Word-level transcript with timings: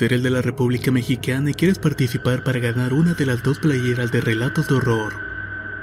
Si 0.00 0.06
eres 0.06 0.22
de 0.22 0.30
la 0.30 0.40
República 0.40 0.90
Mexicana 0.90 1.50
y 1.50 1.52
quieres 1.52 1.78
participar 1.78 2.42
para 2.42 2.58
ganar 2.58 2.94
una 2.94 3.12
de 3.12 3.26
las 3.26 3.42
dos 3.42 3.58
playeras 3.58 4.10
de 4.10 4.22
Relatos 4.22 4.66
de 4.66 4.76
Horror, 4.76 5.12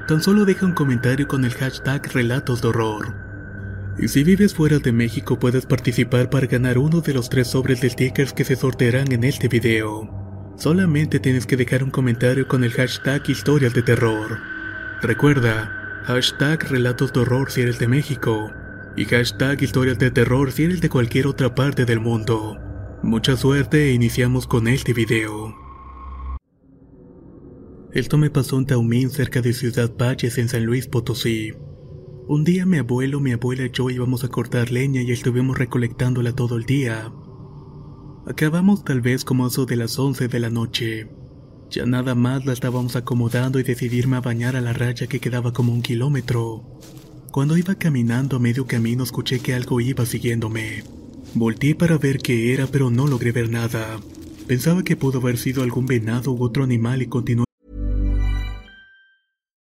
tan 0.08 0.24
solo 0.24 0.44
deja 0.44 0.66
un 0.66 0.72
comentario 0.72 1.28
con 1.28 1.46
el 1.46 1.54
hashtag 1.54 2.12
Relatos 2.14 2.64
de 2.64 2.70
Horror. 2.70 3.14
Y 4.00 4.08
si 4.08 4.24
vives 4.24 4.56
fuera 4.56 4.80
de 4.80 4.92
México 4.92 5.38
puedes 5.38 5.68
participar 5.68 6.32
para 6.32 6.48
ganar 6.48 6.80
uno 6.80 7.02
de 7.02 7.14
los 7.14 7.30
tres 7.30 7.50
sobres 7.50 7.80
de 7.80 7.92
stickers 7.92 8.34
que 8.34 8.44
se 8.44 8.56
sortearán 8.56 9.12
en 9.12 9.24
este 9.24 9.50
video. 9.50 10.10
Solamente 10.58 11.20
tienes 11.20 11.46
que 11.46 11.56
dejar 11.56 11.84
un 11.84 11.92
comentario 11.92 12.48
con 12.48 12.64
el 12.64 12.72
hashtag 12.72 13.22
Historias 13.30 13.76
de 13.76 13.84
Terror. 13.84 14.40
Recuerda, 15.04 16.02
hashtag 16.06 16.72
Relatos 16.72 17.14
de 17.14 17.20
Horror 17.20 17.52
si 17.52 17.62
eres 17.62 17.78
de 17.78 17.88
México 17.88 18.52
y 18.96 19.06
hashtag 19.06 19.62
Historias 19.62 20.00
de 20.00 20.10
Terror 20.10 20.52
si 20.52 20.64
eres 20.64 20.82
de 20.82 20.90
cualquier 20.90 21.28
otra 21.28 21.54
parte 21.54 21.86
del 21.86 22.00
mundo. 22.00 22.67
Mucha 23.04 23.38
suerte 23.38 23.90
e 23.90 23.94
iniciamos 23.94 24.48
con 24.48 24.68
este 24.68 24.92
video. 24.92 25.56
Esto 27.94 28.18
me 28.18 28.32
pasó 28.32 28.58
en 28.58 28.66
Taumín 28.66 29.12
cerca 29.12 29.40
de 29.42 29.54
Ciudad 29.54 29.96
Valles 29.96 30.38
en 30.40 30.50
San 30.50 30.66
Luis 30.66 30.88
Potosí. 30.88 31.54
Un 32.28 32.44
día 32.44 32.66
mi 32.66 32.80
abuelo, 32.80 33.20
mi 33.20 33.32
abuela 33.34 33.66
y 33.66 33.72
yo 33.72 33.90
íbamos 33.92 34.24
a 34.24 34.30
cortar 34.30 34.72
leña 34.72 35.04
y 35.04 35.12
estuvimos 35.12 35.58
recolectándola 35.60 36.34
todo 36.34 36.58
el 36.58 36.66
día. 36.66 37.14
Acabamos 38.26 38.84
tal 38.84 39.02
vez 39.02 39.24
como 39.24 39.46
eso 39.46 39.68
de 39.68 39.76
las 39.76 39.98
11 39.98 40.28
de 40.28 40.40
la 40.40 40.50
noche. 40.50 41.08
Ya 41.70 41.86
nada 41.86 42.16
más 42.16 42.46
la 42.46 42.54
estábamos 42.54 42.96
acomodando 42.96 43.60
y 43.60 43.64
decidirme 43.64 44.18
a 44.18 44.22
bañar 44.22 44.56
a 44.56 44.62
la 44.62 44.74
raya 44.74 45.06
que 45.06 45.20
quedaba 45.20 45.54
como 45.54 45.72
un 45.72 45.84
kilómetro. 45.84 46.64
Cuando 47.32 47.58
iba 47.58 47.76
caminando 47.76 48.38
a 48.38 48.40
medio 48.40 48.66
camino 48.66 49.04
escuché 49.04 49.40
que 49.40 49.54
algo 49.54 49.80
iba 49.80 50.06
siguiéndome. 50.06 50.84
Volté 51.40 51.76
para 51.76 51.98
ver 51.98 52.18
qué 52.20 52.54
era 52.54 52.68
pero 52.68 52.90
no 52.90 53.08
logré 53.08 53.32
ver 53.32 53.50
nada. 53.50 54.00
Pensaba 54.48 54.84
que 54.84 54.96
pudo 54.96 55.20
haber 55.20 55.38
sido 55.38 55.64
algún 55.64 55.86
venado 55.86 56.32
u 56.32 56.44
otro 56.44 56.64
animal 56.64 57.02
y 57.02 57.08
continué. 57.08 57.46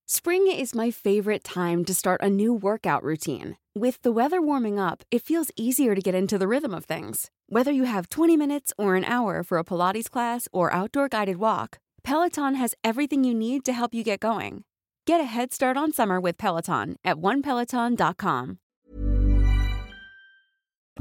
Spring 0.08 0.48
is 0.48 0.76
my 0.76 0.92
favorite 0.92 1.44
time 1.44 1.84
to 1.86 1.94
start 1.94 2.22
a 2.22 2.30
new 2.30 2.54
workout 2.54 3.04
routine. 3.04 3.58
With 3.74 4.02
the 4.02 4.12
weather 4.12 4.42
warming 4.42 4.78
up, 4.78 5.04
it 5.10 5.24
feels 5.24 5.52
easier 5.56 5.96
to 5.96 6.02
get 6.02 6.14
into 6.14 6.38
the 6.38 6.48
rhythm 6.48 6.74
of 6.74 6.86
things. 6.86 7.32
Whether 7.48 7.72
you 7.72 7.86
have 7.86 8.10
20 8.10 8.36
minutes 8.38 8.74
or 8.78 8.96
an 8.96 9.06
hour 9.06 9.42
for 9.42 9.58
a 9.58 9.64
Pilates 9.64 10.10
class 10.10 10.48
or 10.52 10.72
outdoor 10.74 11.08
guided 11.08 11.38
walk, 11.38 11.80
Peloton 12.04 12.56
has 12.56 12.76
everything 12.84 13.24
you 13.24 13.34
need 13.34 13.64
to 13.66 13.74
help 13.74 13.94
you 13.94 14.04
get 14.04 14.20
going. 14.20 14.64
Get 15.08 15.22
a 15.22 15.26
head 15.26 15.54
start 15.54 15.78
on 15.78 15.94
summer 15.94 16.20
with 16.20 16.38
Peloton 16.38 16.98
at 17.04 17.18
onepeloton.com. 17.18 18.60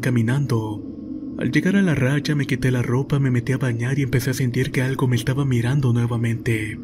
Caminando. 0.00 0.82
Al 1.38 1.52
llegar 1.52 1.76
a 1.76 1.82
la 1.82 1.94
raya 1.94 2.34
me 2.34 2.46
quité 2.46 2.70
la 2.70 2.82
ropa, 2.82 3.18
me 3.18 3.30
metí 3.30 3.52
a 3.52 3.58
bañar 3.58 3.98
y 3.98 4.02
empecé 4.02 4.30
a 4.30 4.34
sentir 4.34 4.72
que 4.72 4.82
algo 4.82 5.06
me 5.06 5.16
estaba 5.16 5.44
mirando 5.44 5.92
nuevamente. 5.92 6.78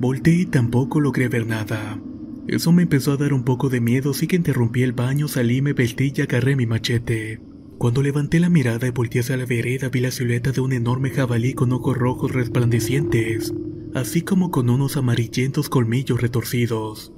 Volté 0.00 0.32
y 0.32 0.46
tampoco 0.46 1.00
logré 1.00 1.28
ver 1.28 1.46
nada. 1.46 2.00
Eso 2.48 2.72
me 2.72 2.82
empezó 2.82 3.12
a 3.12 3.16
dar 3.16 3.32
un 3.32 3.44
poco 3.44 3.68
de 3.68 3.80
miedo, 3.80 4.10
así 4.12 4.26
que 4.26 4.36
interrumpí 4.36 4.82
el 4.82 4.92
baño, 4.92 5.28
salí, 5.28 5.62
me 5.62 5.72
vestí 5.72 6.12
y 6.16 6.20
agarré 6.20 6.56
mi 6.56 6.66
machete. 6.66 7.40
Cuando 7.78 8.02
levanté 8.02 8.40
la 8.40 8.50
mirada 8.50 8.86
y 8.86 8.90
volteé 8.90 9.20
hacia 9.20 9.36
la 9.36 9.46
vereda, 9.46 9.88
vi 9.88 10.00
la 10.00 10.10
silueta 10.10 10.52
de 10.52 10.60
un 10.60 10.72
enorme 10.72 11.10
jabalí 11.10 11.54
con 11.54 11.72
ojos 11.72 11.96
rojos 11.96 12.32
resplandecientes, 12.32 13.54
así 13.94 14.22
como 14.22 14.50
con 14.50 14.70
unos 14.70 14.96
amarillentos 14.96 15.68
colmillos 15.68 16.20
retorcidos. 16.20 17.12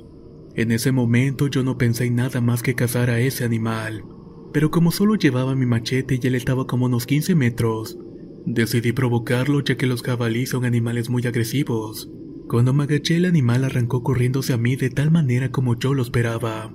En 0.54 0.70
ese 0.70 0.92
momento 0.92 1.46
yo 1.46 1.62
no 1.62 1.78
pensé 1.78 2.04
en 2.04 2.16
nada 2.16 2.40
más 2.40 2.62
que 2.62 2.74
cazar 2.74 3.10
a 3.10 3.18
ese 3.18 3.44
animal, 3.44 4.04
pero 4.52 4.70
como 4.70 4.90
solo 4.90 5.14
llevaba 5.14 5.54
mi 5.54 5.66
machete 5.66 6.18
y 6.22 6.26
él 6.26 6.34
estaba 6.34 6.66
como 6.66 6.86
unos 6.86 7.06
15 7.06 7.34
metros, 7.34 7.98
decidí 8.44 8.92
provocarlo 8.92 9.60
ya 9.60 9.76
que 9.76 9.86
los 9.86 10.02
jabalíes 10.02 10.50
son 10.50 10.64
animales 10.64 11.08
muy 11.10 11.26
agresivos. 11.26 12.10
Cuando 12.48 12.74
me 12.74 12.84
agaché 12.84 13.16
el 13.16 13.24
animal 13.24 13.64
arrancó 13.64 14.02
corriéndose 14.02 14.52
a 14.52 14.58
mí 14.58 14.76
de 14.76 14.90
tal 14.90 15.10
manera 15.10 15.50
como 15.50 15.78
yo 15.78 15.94
lo 15.94 16.02
esperaba. 16.02 16.74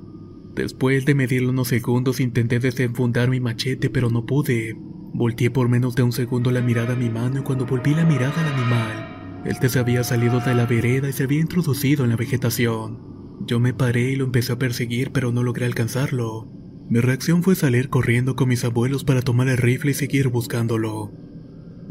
Después 0.55 1.05
de 1.05 1.13
medirlo 1.13 1.51
unos 1.51 1.67
segundos 1.67 2.19
intenté 2.19 2.59
desenfundar 2.59 3.29
mi 3.29 3.39
machete 3.39 3.89
pero 3.91 4.09
no 4.09 4.25
pude. 4.25 4.75
Volteé 5.13 5.51
por 5.51 5.69
menos 5.69 5.95
de 5.95 6.03
un 6.03 6.11
segundo 6.11 6.51
la 6.51 6.61
mirada 6.61 6.93
a 6.93 6.97
mi 6.97 7.09
mano 7.09 7.39
y 7.39 7.43
cuando 7.43 7.65
volví 7.65 7.93
la 7.93 8.05
mirada 8.05 8.33
al 8.41 8.53
animal, 8.53 9.41
este 9.45 9.69
se 9.69 9.79
había 9.79 10.03
salido 10.03 10.39
de 10.39 10.55
la 10.55 10.65
vereda 10.65 11.09
y 11.09 11.13
se 11.13 11.23
había 11.23 11.39
introducido 11.39 12.03
en 12.03 12.09
la 12.09 12.15
vegetación. 12.15 12.99
Yo 13.45 13.59
me 13.59 13.73
paré 13.73 14.11
y 14.11 14.15
lo 14.15 14.25
empecé 14.25 14.53
a 14.53 14.57
perseguir 14.57 15.11
pero 15.11 15.31
no 15.31 15.43
logré 15.43 15.65
alcanzarlo. 15.65 16.56
Mi 16.89 17.01
reacción 17.01 17.43
fue 17.43 17.55
salir 17.55 17.89
corriendo 17.89 18.37
con 18.37 18.47
mis 18.47 18.63
abuelos 18.63 19.03
para 19.03 19.21
tomar 19.21 19.49
el 19.49 19.57
rifle 19.57 19.91
y 19.91 19.93
seguir 19.93 20.29
buscándolo. 20.29 21.11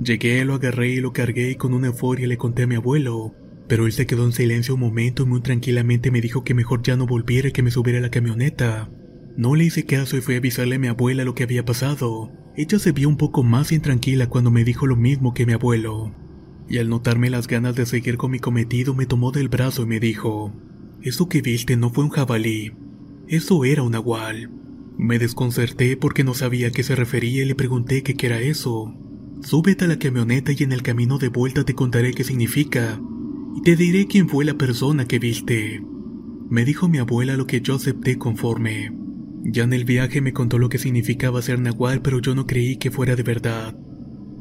Llegué, 0.03 0.43
lo 0.47 0.55
agarré 0.55 0.89
y 0.89 1.01
lo 1.01 1.13
cargué 1.13 1.51
y 1.51 1.55
con 1.57 1.75
una 1.75 1.89
euforia 1.89 2.27
le 2.27 2.39
conté 2.39 2.63
a 2.63 2.67
mi 2.67 2.77
abuelo, 2.77 3.35
pero 3.69 3.85
él 3.85 3.93
se 3.93 4.07
quedó 4.07 4.25
en 4.25 4.33
silencio 4.33 4.75
un 4.75 4.81
momento 4.81 5.25
y 5.25 5.27
muy 5.27 5.43
tranquilamente 5.43 6.11
me 6.11 6.23
dijo 6.23 6.45
que 6.45 6.55
mejor 6.55 6.83
ya 6.83 6.97
no 6.97 7.07
volviera 7.07 7.51
que 7.51 7.63
me 7.63 7.71
subiera 7.71 7.99
a 7.99 8.03
la 8.03 8.11
camioneta. 8.11 8.91
No 9.37 9.55
le 9.55 9.65
hice 9.65 9.85
caso 9.85 10.17
y 10.17 10.23
fui 10.23 10.35
a 10.35 10.39
avisarle 10.39 10.77
a 10.77 10.79
mi 10.79 10.87
abuela 10.87 11.25
lo 11.25 11.35
que 11.35 11.43
había 11.43 11.67
pasado. 11.67 12.33
Ella 12.57 12.79
se 12.79 12.93
vio 12.93 13.11
un 13.11 13.19
poco 13.19 13.43
más 13.43 13.73
intranquila 13.73 14.31
cuando 14.31 14.51
me 14.51 14.65
dijo 14.65 14.87
lo 14.87 14.97
mismo 14.97 15.35
que 15.35 15.45
mi 15.45 15.53
abuelo. 15.53 16.15
Y 16.71 16.79
al 16.79 16.89
notarme 16.89 17.29
las 17.29 17.49
ganas 17.49 17.77
de 17.77 17.85
seguir 17.85 18.17
con 18.17 18.31
mi 18.31 18.39
cometido 18.39 18.95
me 18.95 19.05
tomó 19.05 19.31
del 19.31 19.51
brazo 19.51 19.83
y 19.83 19.87
me 19.87 20.01
dijo, 20.01 20.55
Eso 21.03 21.29
que 21.29 21.43
viste 21.43 21.77
no 21.77 21.91
fue 21.91 22.05
un 22.05 22.11
jabalí, 22.11 22.73
eso 23.29 23.65
era 23.67 23.83
un 23.83 23.93
nahual. 23.93 24.51
Me 24.99 25.19
desconcerté 25.19 25.97
porque 25.97 26.25
no 26.25 26.35
sabía 26.35 26.69
a 26.69 26.71
qué 26.71 26.83
se 26.83 26.97
refería 26.97 27.43
y 27.43 27.47
le 27.47 27.55
pregunté 27.55 28.03
qué 28.03 28.15
era 28.27 28.41
eso. 28.41 28.95
Súbete 29.43 29.85
a 29.85 29.89
la 29.89 29.99
camioneta 29.99 30.53
y 30.53 30.63
en 30.63 30.73
el 30.73 30.83
camino 30.83 31.19
de 31.19 31.29
vuelta 31.29 31.65
te 31.65 31.75
contaré 31.75 32.15
qué 32.15 32.25
significa, 32.25 32.99
y 33.55 33.63
te 33.63 33.77
diré 33.77 34.07
quién 34.07 34.29
fue 34.29 34.45
la 34.45 34.55
persona 34.55 35.07
que 35.07 35.19
viste. 35.19 35.83
Me 36.49 36.65
dijo 36.65 36.89
mi 36.89 36.99
abuela 36.99 37.37
lo 37.37 37.47
que 37.47 37.61
yo 37.61 37.75
acepté 37.75 38.17
conforme. 38.17 38.93
Ya 39.45 39.65
en 39.65 39.73
el 39.73 39.85
viaje 39.85 40.21
me 40.21 40.33
contó 40.33 40.59
lo 40.59 40.69
que 40.69 40.79
significaba 40.79 41.43
ser 41.43 41.61
nahual, 41.61 42.01
pero 42.01 42.21
yo 42.21 42.35
no 42.35 42.47
creí 42.47 42.77
que 42.77 42.91
fuera 42.91 43.15
de 43.15 43.23
verdad. 43.23 43.77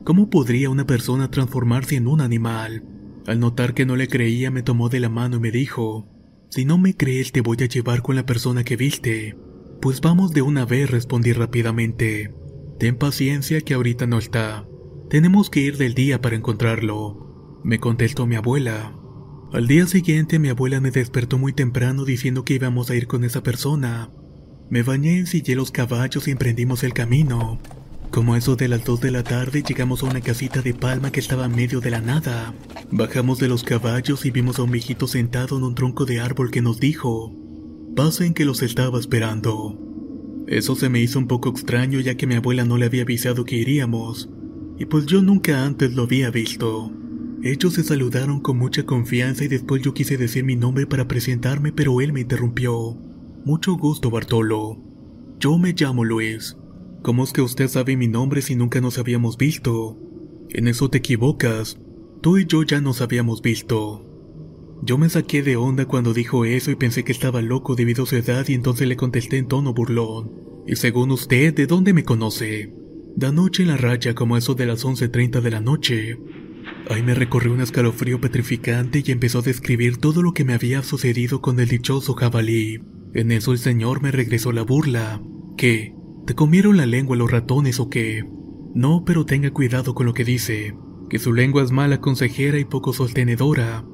¿Cómo 0.03 0.29
podría 0.29 0.69
una 0.69 0.85
persona 0.85 1.29
transformarse 1.29 1.95
en 1.95 2.07
un 2.07 2.21
animal? 2.21 2.83
Al 3.27 3.39
notar 3.39 3.73
que 3.73 3.85
no 3.85 3.95
le 3.95 4.07
creía, 4.07 4.51
me 4.51 4.63
tomó 4.63 4.87
de 4.87 4.99
la 4.99 5.09
mano 5.09 5.37
y 5.37 5.39
me 5.39 5.51
dijo, 5.51 6.07
Si 6.49 6.63
no 6.63 6.77
me 6.77 6.95
crees, 6.95 7.31
te 7.31 7.41
voy 7.41 7.57
a 7.61 7.67
llevar 7.67 8.01
con 8.01 8.15
la 8.15 8.25
persona 8.25 8.63
que 8.63 8.77
viste. 8.77 9.35
Pues 9.81 10.01
vamos 10.01 10.33
de 10.33 10.41
una 10.41 10.65
vez, 10.65 10.89
respondí 10.89 11.33
rápidamente. 11.33 12.33
Ten 12.79 12.97
paciencia 12.97 13.61
que 13.61 13.73
ahorita 13.73 14.07
no 14.07 14.17
está. 14.17 14.67
Tenemos 15.09 15.49
que 15.49 15.61
ir 15.61 15.77
del 15.77 15.93
día 15.93 16.21
para 16.21 16.35
encontrarlo. 16.35 17.61
Me 17.63 17.79
contestó 17.79 18.25
mi 18.25 18.35
abuela. 18.35 18.95
Al 19.53 19.67
día 19.67 19.87
siguiente 19.87 20.39
mi 20.39 20.49
abuela 20.49 20.81
me 20.81 20.91
despertó 20.91 21.37
muy 21.37 21.53
temprano 21.53 22.03
diciendo 22.03 22.43
que 22.43 22.55
íbamos 22.55 22.89
a 22.89 22.95
ir 22.95 23.07
con 23.07 23.23
esa 23.23 23.43
persona. 23.43 24.11
Me 24.69 24.81
bañé, 24.81 25.19
ensillé 25.19 25.55
los 25.55 25.71
caballos 25.71 26.27
y 26.27 26.31
emprendimos 26.31 26.83
el 26.83 26.93
camino. 26.93 27.59
Como 28.11 28.35
eso 28.35 28.55
de 28.55 28.67
las 28.67 28.83
2 28.83 29.01
de 29.01 29.11
la 29.11 29.23
tarde 29.23 29.61
llegamos 29.61 30.01
a 30.01 30.07
una 30.07 30.21
casita 30.21 30.61
de 30.61 30.73
palma 30.73 31.11
que 31.11 31.19
estaba 31.19 31.45
en 31.45 31.55
medio 31.55 31.81
de 31.81 31.91
la 31.91 32.01
nada. 32.01 32.53
Bajamos 32.91 33.39
de 33.39 33.47
los 33.47 33.63
caballos 33.63 34.25
y 34.25 34.31
vimos 34.31 34.57
a 34.57 34.63
un 34.63 34.71
viejito 34.71 35.07
sentado 35.07 35.57
en 35.57 35.63
un 35.63 35.75
tronco 35.75 36.05
de 36.05 36.19
árbol 36.19 36.49
que 36.49 36.61
nos 36.61 36.79
dijo, 36.79 37.33
pasen 37.95 38.33
que 38.33 38.45
los 38.45 38.61
estaba 38.63 38.99
esperando. 38.99 39.79
Eso 40.47 40.75
se 40.75 40.89
me 40.89 41.01
hizo 41.01 41.19
un 41.19 41.27
poco 41.27 41.49
extraño 41.49 41.99
ya 41.99 42.15
que 42.15 42.27
mi 42.27 42.35
abuela 42.35 42.65
no 42.65 42.77
le 42.77 42.85
había 42.85 43.01
avisado 43.01 43.45
que 43.45 43.55
iríamos, 43.55 44.29
y 44.77 44.85
pues 44.85 45.05
yo 45.05 45.21
nunca 45.21 45.65
antes 45.65 45.93
lo 45.93 46.03
había 46.03 46.29
visto. 46.29 46.91
Ellos 47.43 47.73
se 47.73 47.83
saludaron 47.83 48.39
con 48.39 48.57
mucha 48.57 48.85
confianza 48.85 49.43
y 49.43 49.47
después 49.47 49.81
yo 49.81 49.93
quise 49.93 50.17
decir 50.17 50.43
mi 50.43 50.55
nombre 50.55 50.87
para 50.87 51.07
presentarme, 51.07 51.71
pero 51.71 52.01
él 52.01 52.11
me 52.11 52.21
interrumpió. 52.21 52.97
Mucho 53.43 53.75
gusto, 53.75 54.09
Bartolo. 54.09 54.81
Yo 55.39 55.57
me 55.57 55.73
llamo 55.73 56.03
Luis. 56.03 56.57
¿Cómo 57.03 57.23
es 57.23 57.33
que 57.33 57.41
usted 57.41 57.67
sabe 57.67 57.97
mi 57.97 58.07
nombre 58.07 58.41
si 58.41 58.55
nunca 58.55 58.81
nos 58.81 58.97
habíamos 58.97 59.37
visto? 59.37 59.97
En 60.49 60.67
eso 60.67 60.89
te 60.89 60.97
equivocas. 60.97 61.77
Tú 62.21 62.37
y 62.37 62.45
yo 62.45 62.63
ya 62.63 62.81
nos 62.81 63.01
habíamos 63.01 63.43
visto. 63.43 64.14
Yo 64.81 64.97
me 64.97 65.09
saqué 65.09 65.41
de 65.41 65.55
onda 65.55 65.85
cuando 65.85 66.13
dijo 66.13 66.45
eso 66.45 66.71
y 66.71 66.75
pensé 66.75 67.03
que 67.03 67.11
estaba 67.11 67.41
loco 67.41 67.75
debido 67.75 68.03
a 68.03 68.05
su 68.05 68.15
edad 68.15 68.45
y 68.47 68.53
entonces 68.53 68.87
le 68.87 68.97
contesté 68.97 69.37
en 69.37 69.47
tono 69.47 69.73
burlón. 69.73 70.31
Y 70.67 70.75
según 70.75 71.11
usted, 71.11 71.53
¿de 71.53 71.67
dónde 71.67 71.93
me 71.93 72.03
conoce? 72.03 72.73
De 73.15 73.31
noche 73.31 73.63
en 73.63 73.69
la 73.69 73.77
raya 73.77 74.13
como 74.13 74.37
eso 74.37 74.55
de 74.55 74.65
las 74.65 74.83
11.30 74.85 75.41
de 75.41 75.51
la 75.51 75.61
noche. 75.61 76.19
Ahí 76.89 77.01
me 77.03 77.13
recorrió 77.13 77.53
un 77.53 77.61
escalofrío 77.61 78.19
petrificante 78.19 79.03
y 79.05 79.11
empezó 79.11 79.39
a 79.39 79.43
describir 79.43 79.97
todo 79.97 80.21
lo 80.21 80.33
que 80.33 80.43
me 80.43 80.53
había 80.53 80.83
sucedido 80.83 81.41
con 81.41 81.59
el 81.59 81.67
dichoso 81.67 82.13
jabalí. 82.13 82.81
En 83.13 83.31
eso 83.31 83.53
el 83.53 83.59
señor 83.59 84.01
me 84.01 84.11
regresó 84.11 84.51
la 84.51 84.63
burla. 84.63 85.21
¿Qué? 85.57 85.95
¿Te 86.25 86.35
comieron 86.35 86.77
la 86.77 86.85
lengua 86.85 87.15
los 87.15 87.31
ratones 87.31 87.79
o 87.79 87.89
qué? 87.89 88.23
No, 88.73 89.03
pero 89.05 89.25
tenga 89.25 89.51
cuidado 89.51 89.95
con 89.95 90.05
lo 90.05 90.13
que 90.13 90.25
dice, 90.25 90.75
que 91.09 91.19
su 91.19 91.31
lengua 91.31 91.63
es 91.63 91.71
mala 91.71 92.01
consejera 92.01 92.59
y 92.59 92.65
poco 92.65 92.91
sostenedora, 92.91 93.85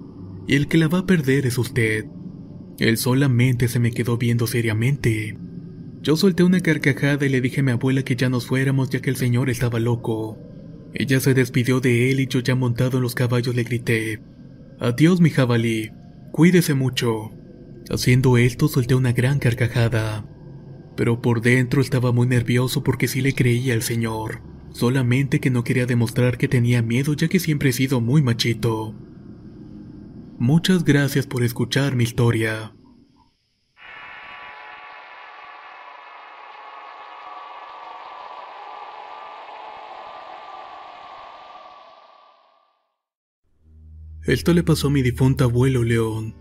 y 0.48 0.56
el 0.56 0.68
que 0.68 0.78
la 0.78 0.88
va 0.88 1.00
a 1.00 1.06
perder 1.06 1.46
es 1.46 1.58
usted. 1.58 2.06
Él 2.80 2.98
solamente 2.98 3.68
se 3.68 3.80
me 3.80 3.92
quedó 3.92 4.18
viendo 4.18 4.48
seriamente. 4.48 5.38
Yo 6.02 6.16
solté 6.16 6.44
una 6.44 6.62
carcajada 6.62 7.26
y 7.26 7.30
le 7.30 7.42
dije 7.42 7.60
a 7.60 7.64
mi 7.64 7.72
abuela 7.72 8.04
que 8.04 8.16
ya 8.16 8.30
nos 8.30 8.48
fuéramos 8.48 8.90
ya 8.90 9.02
que 9.02 9.12
el 9.12 9.18
señor 9.18 9.50
estaba 9.50 9.80
loco. 9.80 10.40
Ella 10.94 11.20
se 11.20 11.34
despidió 11.34 11.80
de 11.80 12.12
él 12.12 12.20
y 12.20 12.28
yo 12.28 12.40
ya 12.40 12.56
montado 12.56 12.98
en 12.98 13.04
los 13.04 13.16
caballos 13.16 13.56
le 13.56 13.64
grité, 13.64 14.22
Adiós 14.80 15.22
mi 15.22 15.30
jabalí, 15.30 15.92
cuídese 16.32 16.74
mucho. 16.74 17.30
Haciendo 17.92 18.38
esto 18.38 18.68
solté 18.68 18.96
una 18.96 19.12
gran 19.12 19.38
carcajada. 19.38 20.26
Pero 20.98 21.22
por 21.22 21.42
dentro 21.42 21.82
estaba 21.82 22.12
muy 22.12 22.28
nervioso 22.28 22.84
porque 22.84 23.08
sí 23.08 23.22
le 23.22 23.34
creía 23.34 23.76
al 23.76 23.84
señor, 23.84 24.42
solamente 24.72 25.40
que 25.40 25.52
no 25.52 25.64
quería 25.64 25.86
demostrar 25.86 26.40
que 26.40 26.48
tenía 26.48 26.82
miedo 26.82 27.14
ya 27.14 27.28
que 27.28 27.40
siempre 27.40 27.70
he 27.70 27.74
sido 27.74 28.02
muy 28.02 28.24
machito. 28.24 28.96
Muchas 30.44 30.84
gracias 30.84 31.28
por 31.28 31.44
escuchar 31.44 31.96
mi 31.96 32.04
historia. 32.04 32.74
Esto 44.26 44.56
le 44.56 44.64
pasó 44.64 44.88
a 44.88 44.90
mi 44.90 45.04
difunto 45.04 45.44
abuelo 45.44 45.84
León. 45.84 46.34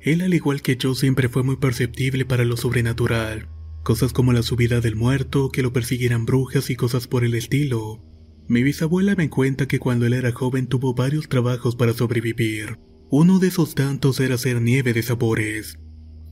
Él, 0.00 0.22
al 0.22 0.34
igual 0.34 0.60
que 0.60 0.76
yo, 0.76 0.96
siempre 0.96 1.28
fue 1.28 1.44
muy 1.44 1.58
perceptible 1.58 2.24
para 2.24 2.44
lo 2.44 2.56
sobrenatural. 2.56 3.48
Cosas 3.84 4.12
como 4.12 4.32
la 4.32 4.42
subida 4.42 4.80
del 4.80 4.96
muerto, 4.96 5.50
que 5.50 5.62
lo 5.62 5.72
persiguieran 5.72 6.26
brujas 6.26 6.70
y 6.70 6.74
cosas 6.74 7.06
por 7.06 7.22
el 7.22 7.36
estilo. 7.36 8.02
Mi 8.48 8.64
bisabuela 8.64 9.14
me 9.14 9.30
cuenta 9.30 9.68
que 9.68 9.78
cuando 9.78 10.06
él 10.06 10.14
era 10.14 10.32
joven 10.32 10.66
tuvo 10.66 10.92
varios 10.92 11.28
trabajos 11.28 11.76
para 11.76 11.92
sobrevivir. 11.92 12.87
Uno 13.10 13.38
de 13.38 13.48
esos 13.48 13.74
tantos 13.74 14.20
era 14.20 14.34
hacer 14.34 14.60
nieve 14.60 14.92
de 14.92 15.02
sabores. 15.02 15.78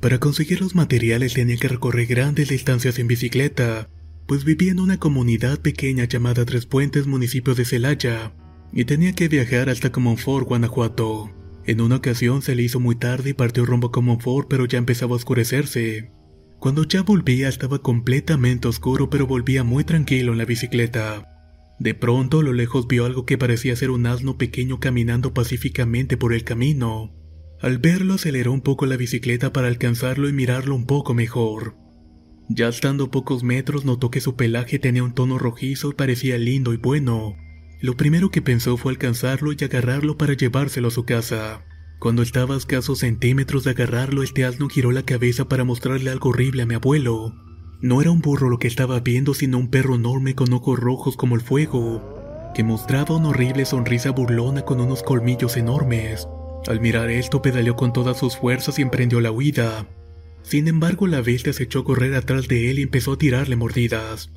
Para 0.00 0.20
conseguir 0.20 0.60
los 0.60 0.74
materiales 0.74 1.32
tenía 1.32 1.56
que 1.56 1.68
recorrer 1.68 2.06
grandes 2.06 2.50
distancias 2.50 2.98
en 2.98 3.08
bicicleta, 3.08 3.88
pues 4.26 4.44
vivía 4.44 4.72
en 4.72 4.80
una 4.80 4.98
comunidad 4.98 5.60
pequeña 5.60 6.04
llamada 6.04 6.44
Tres 6.44 6.66
Puentes, 6.66 7.06
municipio 7.06 7.54
de 7.54 7.64
Celaya, 7.64 8.34
y 8.74 8.84
tenía 8.84 9.14
que 9.14 9.28
viajar 9.28 9.70
hasta 9.70 9.90
Comonfort, 9.90 10.46
Guanajuato. 10.48 11.30
En 11.64 11.80
una 11.80 11.96
ocasión 11.96 12.42
se 12.42 12.54
le 12.54 12.64
hizo 12.64 12.78
muy 12.78 12.96
tarde 12.96 13.30
y 13.30 13.34
partió 13.34 13.64
rumbo 13.64 13.88
a 13.88 13.92
Comonfort, 13.92 14.46
pero 14.48 14.66
ya 14.66 14.76
empezaba 14.76 15.12
a 15.12 15.16
oscurecerse. 15.16 16.12
Cuando 16.58 16.84
ya 16.84 17.00
volvía 17.02 17.48
estaba 17.48 17.78
completamente 17.78 18.68
oscuro, 18.68 19.08
pero 19.08 19.26
volvía 19.26 19.64
muy 19.64 19.84
tranquilo 19.84 20.32
en 20.32 20.38
la 20.38 20.44
bicicleta. 20.44 21.35
De 21.78 21.94
pronto 21.94 22.40
a 22.40 22.42
lo 22.42 22.52
lejos 22.52 22.88
vio 22.88 23.04
algo 23.04 23.26
que 23.26 23.38
parecía 23.38 23.76
ser 23.76 23.90
un 23.90 24.06
asno 24.06 24.38
pequeño 24.38 24.80
caminando 24.80 25.34
pacíficamente 25.34 26.16
por 26.16 26.32
el 26.32 26.44
camino. 26.44 27.12
Al 27.60 27.78
verlo 27.78 28.14
aceleró 28.14 28.52
un 28.52 28.60
poco 28.60 28.86
la 28.86 28.96
bicicleta 28.96 29.52
para 29.52 29.68
alcanzarlo 29.68 30.28
y 30.28 30.32
mirarlo 30.32 30.74
un 30.74 30.86
poco 30.86 31.14
mejor. 31.14 31.76
Ya 32.48 32.68
estando 32.68 33.10
pocos 33.10 33.42
metros 33.42 33.84
notó 33.84 34.10
que 34.10 34.20
su 34.20 34.36
pelaje 34.36 34.78
tenía 34.78 35.02
un 35.02 35.14
tono 35.14 35.38
rojizo 35.38 35.90
y 35.90 35.94
parecía 35.94 36.38
lindo 36.38 36.72
y 36.72 36.76
bueno. 36.76 37.36
Lo 37.80 37.96
primero 37.96 38.30
que 38.30 38.40
pensó 38.40 38.76
fue 38.76 38.92
alcanzarlo 38.92 39.52
y 39.52 39.62
agarrarlo 39.62 40.16
para 40.16 40.34
llevárselo 40.34 40.88
a 40.88 40.92
su 40.92 41.04
casa. 41.04 41.64
Cuando 41.98 42.22
estaba 42.22 42.54
a 42.54 42.58
escasos 42.58 43.00
centímetros 43.00 43.64
de 43.64 43.70
agarrarlo, 43.70 44.22
este 44.22 44.44
asno 44.44 44.68
giró 44.68 44.92
la 44.92 45.02
cabeza 45.02 45.48
para 45.48 45.64
mostrarle 45.64 46.10
algo 46.10 46.30
horrible 46.30 46.62
a 46.62 46.66
mi 46.66 46.74
abuelo. 46.74 47.34
No 47.80 48.00
era 48.00 48.10
un 48.10 48.20
burro 48.20 48.48
lo 48.48 48.58
que 48.58 48.68
estaba 48.68 49.00
viendo, 49.00 49.34
sino 49.34 49.58
un 49.58 49.68
perro 49.68 49.94
enorme 49.94 50.34
con 50.34 50.52
ojos 50.52 50.78
rojos 50.78 51.16
como 51.16 51.34
el 51.34 51.40
fuego, 51.40 52.52
que 52.54 52.64
mostraba 52.64 53.16
una 53.16 53.28
horrible 53.28 53.64
sonrisa 53.64 54.10
burlona 54.10 54.62
con 54.62 54.80
unos 54.80 55.02
colmillos 55.02 55.56
enormes. 55.56 56.28
Al 56.66 56.80
mirar 56.80 57.10
esto, 57.10 57.42
pedaleó 57.42 57.76
con 57.76 57.92
todas 57.92 58.18
sus 58.18 58.36
fuerzas 58.36 58.78
y 58.78 58.82
emprendió 58.82 59.20
la 59.20 59.30
huida. 59.30 59.86
Sin 60.42 60.68
embargo, 60.68 61.06
la 61.06 61.20
bestia 61.20 61.52
se 61.52 61.64
echó 61.64 61.80
a 61.80 61.84
correr 61.84 62.14
atrás 62.14 62.48
de 62.48 62.70
él 62.70 62.78
y 62.78 62.82
empezó 62.82 63.12
a 63.12 63.18
tirarle 63.18 63.56
mordidas 63.56 64.30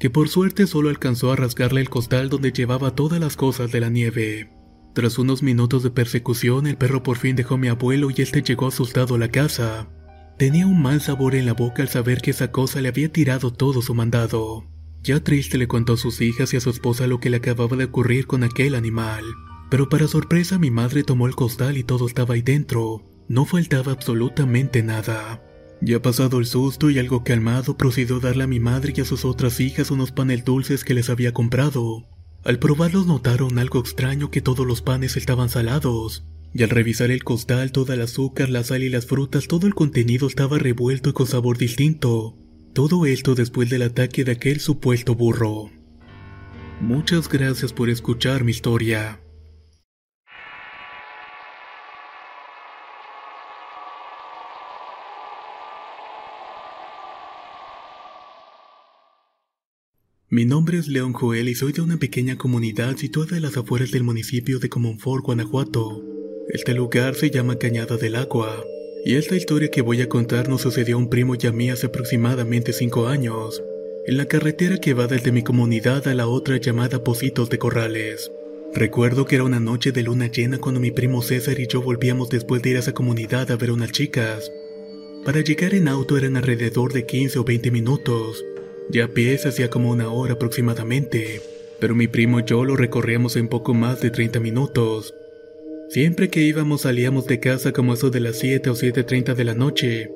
que 0.00 0.08
por 0.08 0.30
suerte 0.30 0.66
solo 0.66 0.88
alcanzó 0.88 1.30
a 1.30 1.36
rasgarle 1.36 1.82
el 1.82 1.90
costal 1.90 2.30
donde 2.30 2.52
llevaba 2.52 2.94
todas 2.94 3.20
las 3.20 3.36
cosas 3.36 3.70
de 3.70 3.80
la 3.80 3.90
nieve. 3.90 4.50
Tras 4.94 5.18
unos 5.18 5.42
minutos 5.42 5.82
de 5.82 5.90
persecución, 5.90 6.66
el 6.66 6.78
perro 6.78 7.02
por 7.02 7.18
fin 7.18 7.36
dejó 7.36 7.54
a 7.54 7.58
mi 7.58 7.68
abuelo 7.68 8.08
y 8.10 8.22
este 8.22 8.42
llegó 8.42 8.66
asustado 8.66 9.14
a 9.14 9.18
la 9.18 9.28
casa. 9.28 9.88
Tenía 10.40 10.66
un 10.66 10.80
mal 10.80 11.02
sabor 11.02 11.34
en 11.34 11.44
la 11.44 11.52
boca 11.52 11.82
al 11.82 11.90
saber 11.90 12.22
que 12.22 12.30
esa 12.30 12.50
cosa 12.50 12.80
le 12.80 12.88
había 12.88 13.12
tirado 13.12 13.52
todo 13.52 13.82
su 13.82 13.94
mandado. 13.94 14.64
Ya 15.02 15.22
triste 15.22 15.58
le 15.58 15.68
contó 15.68 15.92
a 15.92 15.96
sus 15.98 16.22
hijas 16.22 16.54
y 16.54 16.56
a 16.56 16.60
su 16.62 16.70
esposa 16.70 17.06
lo 17.06 17.20
que 17.20 17.28
le 17.28 17.36
acababa 17.36 17.76
de 17.76 17.84
ocurrir 17.84 18.26
con 18.26 18.42
aquel 18.42 18.74
animal. 18.74 19.22
Pero 19.68 19.90
para 19.90 20.08
sorpresa 20.08 20.58
mi 20.58 20.70
madre 20.70 21.04
tomó 21.04 21.26
el 21.26 21.34
costal 21.34 21.76
y 21.76 21.84
todo 21.84 22.06
estaba 22.06 22.36
ahí 22.36 22.40
dentro. 22.40 23.02
No 23.28 23.44
faltaba 23.44 23.92
absolutamente 23.92 24.82
nada. 24.82 25.42
Ya 25.82 26.00
pasado 26.00 26.38
el 26.38 26.46
susto 26.46 26.88
y 26.88 26.98
algo 26.98 27.22
calmado, 27.22 27.76
procedió 27.76 28.16
a 28.16 28.20
darle 28.20 28.44
a 28.44 28.46
mi 28.46 28.60
madre 28.60 28.94
y 28.96 29.00
a 29.02 29.04
sus 29.04 29.26
otras 29.26 29.60
hijas 29.60 29.90
unos 29.90 30.10
panes 30.10 30.46
dulces 30.46 30.84
que 30.84 30.94
les 30.94 31.10
había 31.10 31.34
comprado. 31.34 32.06
Al 32.44 32.58
probarlos 32.58 33.06
notaron 33.06 33.58
algo 33.58 33.80
extraño 33.80 34.30
que 34.30 34.40
todos 34.40 34.66
los 34.66 34.80
panes 34.80 35.18
estaban 35.18 35.50
salados, 35.50 36.24
y 36.52 36.62
al 36.62 36.70
revisar 36.70 37.10
el 37.10 37.22
costal, 37.22 37.72
toda 37.72 37.94
el 37.94 38.02
azúcar, 38.02 38.48
la 38.48 38.64
sal 38.64 38.82
y 38.82 38.88
las 38.88 39.06
frutas, 39.06 39.46
todo 39.46 39.66
el 39.66 39.74
contenido 39.74 40.26
estaba 40.26 40.58
revuelto 40.58 41.10
y 41.10 41.12
con 41.12 41.26
sabor 41.26 41.58
distinto. 41.58 42.36
Todo 42.72 43.06
esto 43.06 43.34
después 43.34 43.70
del 43.70 43.82
ataque 43.82 44.24
de 44.24 44.32
aquel 44.32 44.60
supuesto 44.60 45.14
burro. 45.14 45.70
Muchas 46.80 47.28
gracias 47.28 47.72
por 47.72 47.90
escuchar 47.90 48.42
mi 48.44 48.52
historia. 48.52 49.20
Mi 60.32 60.44
nombre 60.44 60.78
es 60.78 60.86
León 60.86 61.12
Joel 61.12 61.48
y 61.48 61.56
soy 61.56 61.72
de 61.72 61.80
una 61.80 61.96
pequeña 61.96 62.38
comunidad 62.38 62.96
situada 62.96 63.36
en 63.36 63.42
las 63.42 63.56
afueras 63.56 63.90
del 63.90 64.04
municipio 64.04 64.60
de 64.60 64.68
Comonfort, 64.68 65.24
Guanajuato. 65.24 66.09
Este 66.52 66.74
lugar 66.74 67.14
se 67.14 67.30
llama 67.30 67.60
Cañada 67.60 67.96
del 67.96 68.16
Agua, 68.16 68.66
y 69.04 69.14
esta 69.14 69.36
historia 69.36 69.70
que 69.70 69.82
voy 69.82 70.02
a 70.02 70.08
contar 70.08 70.48
nos 70.48 70.62
sucedió 70.62 70.96
a 70.96 70.98
un 70.98 71.08
primo 71.08 71.36
y 71.36 71.46
a 71.46 71.72
hace 71.72 71.86
aproximadamente 71.86 72.72
5 72.72 73.06
años, 73.06 73.62
en 74.04 74.16
la 74.16 74.26
carretera 74.26 74.78
que 74.78 74.92
va 74.92 75.06
desde 75.06 75.30
mi 75.30 75.44
comunidad 75.44 76.08
a 76.08 76.14
la 76.14 76.26
otra 76.26 76.56
llamada 76.56 77.04
Pocitos 77.04 77.50
de 77.50 77.58
Corrales. 77.58 78.32
Recuerdo 78.74 79.26
que 79.26 79.36
era 79.36 79.44
una 79.44 79.60
noche 79.60 79.92
de 79.92 80.02
luna 80.02 80.26
llena 80.26 80.58
cuando 80.58 80.80
mi 80.80 80.90
primo 80.90 81.22
César 81.22 81.60
y 81.60 81.68
yo 81.68 81.82
volvíamos 81.82 82.30
después 82.30 82.62
de 82.62 82.70
ir 82.70 82.76
a 82.78 82.80
esa 82.80 82.94
comunidad 82.94 83.48
a 83.52 83.56
ver 83.56 83.70
unas 83.70 83.92
chicas. 83.92 84.50
Para 85.24 85.42
llegar 85.42 85.72
en 85.72 85.86
auto 85.86 86.18
eran 86.18 86.36
alrededor 86.36 86.92
de 86.92 87.06
15 87.06 87.38
o 87.38 87.44
20 87.44 87.70
minutos, 87.70 88.44
ya 88.88 89.04
a 89.04 89.08
pie 89.08 89.36
hacía 89.36 89.70
como 89.70 89.92
una 89.92 90.10
hora 90.10 90.32
aproximadamente, 90.32 91.42
pero 91.78 91.94
mi 91.94 92.08
primo 92.08 92.40
y 92.40 92.44
yo 92.44 92.64
lo 92.64 92.74
recorríamos 92.74 93.36
en 93.36 93.46
poco 93.46 93.72
más 93.72 94.00
de 94.00 94.10
30 94.10 94.40
minutos. 94.40 95.14
Siempre 95.90 96.30
que 96.30 96.44
íbamos 96.44 96.82
salíamos 96.82 97.26
de 97.26 97.40
casa 97.40 97.72
como 97.72 97.94
eso 97.94 98.10
de 98.10 98.20
las 98.20 98.38
7 98.38 98.70
o 98.70 98.74
7.30 98.76 99.34
de 99.34 99.42
la 99.42 99.54
noche, 99.54 100.12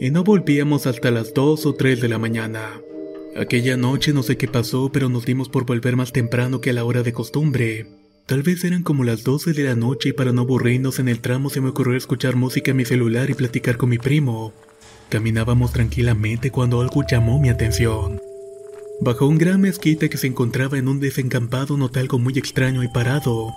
y 0.00 0.10
no 0.10 0.24
volvíamos 0.24 0.86
hasta 0.86 1.10
las 1.10 1.34
2 1.34 1.66
o 1.66 1.74
3 1.74 2.00
de 2.00 2.08
la 2.08 2.18
mañana. 2.18 2.80
Aquella 3.36 3.76
noche 3.76 4.14
no 4.14 4.22
sé 4.22 4.38
qué 4.38 4.48
pasó, 4.48 4.90
pero 4.90 5.10
nos 5.10 5.26
dimos 5.26 5.50
por 5.50 5.66
volver 5.66 5.96
más 5.96 6.12
temprano 6.12 6.62
que 6.62 6.70
a 6.70 6.72
la 6.72 6.86
hora 6.86 7.02
de 7.02 7.12
costumbre. 7.12 7.88
Tal 8.24 8.42
vez 8.42 8.64
eran 8.64 8.82
como 8.82 9.04
las 9.04 9.22
12 9.22 9.52
de 9.52 9.64
la 9.64 9.74
noche 9.74 10.08
y 10.08 10.12
para 10.14 10.32
no 10.32 10.42
aburrirnos 10.42 10.98
en 10.98 11.10
el 11.10 11.20
tramo 11.20 11.50
se 11.50 11.60
me 11.60 11.68
ocurrió 11.68 11.98
escuchar 11.98 12.34
música 12.34 12.70
en 12.70 12.78
mi 12.78 12.86
celular 12.86 13.28
y 13.28 13.34
platicar 13.34 13.76
con 13.76 13.90
mi 13.90 13.98
primo. 13.98 14.54
Caminábamos 15.10 15.74
tranquilamente 15.74 16.50
cuando 16.50 16.80
algo 16.80 17.04
llamó 17.06 17.38
mi 17.38 17.50
atención. 17.50 18.18
Bajo 19.02 19.26
un 19.26 19.36
gran 19.36 19.60
mezquite 19.60 20.08
que 20.08 20.16
se 20.16 20.28
encontraba 20.28 20.78
en 20.78 20.88
un 20.88 21.00
desencampado 21.00 21.76
noté 21.76 22.00
algo 22.00 22.18
muy 22.18 22.38
extraño 22.38 22.82
y 22.82 22.88
parado. 22.88 23.52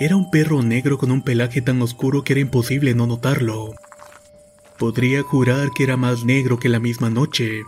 Era 0.00 0.16
un 0.16 0.30
perro 0.30 0.62
negro 0.62 0.98
con 0.98 1.10
un 1.10 1.22
pelaje 1.22 1.60
tan 1.60 1.80
oscuro 1.82 2.24
que 2.24 2.32
era 2.32 2.40
imposible 2.40 2.94
no 2.94 3.06
notarlo. 3.06 3.74
Podría 4.78 5.22
jurar 5.22 5.70
que 5.70 5.84
era 5.84 5.96
más 5.96 6.24
negro 6.24 6.58
que 6.58 6.68
la 6.68 6.80
misma 6.80 7.10
noche. 7.10 7.62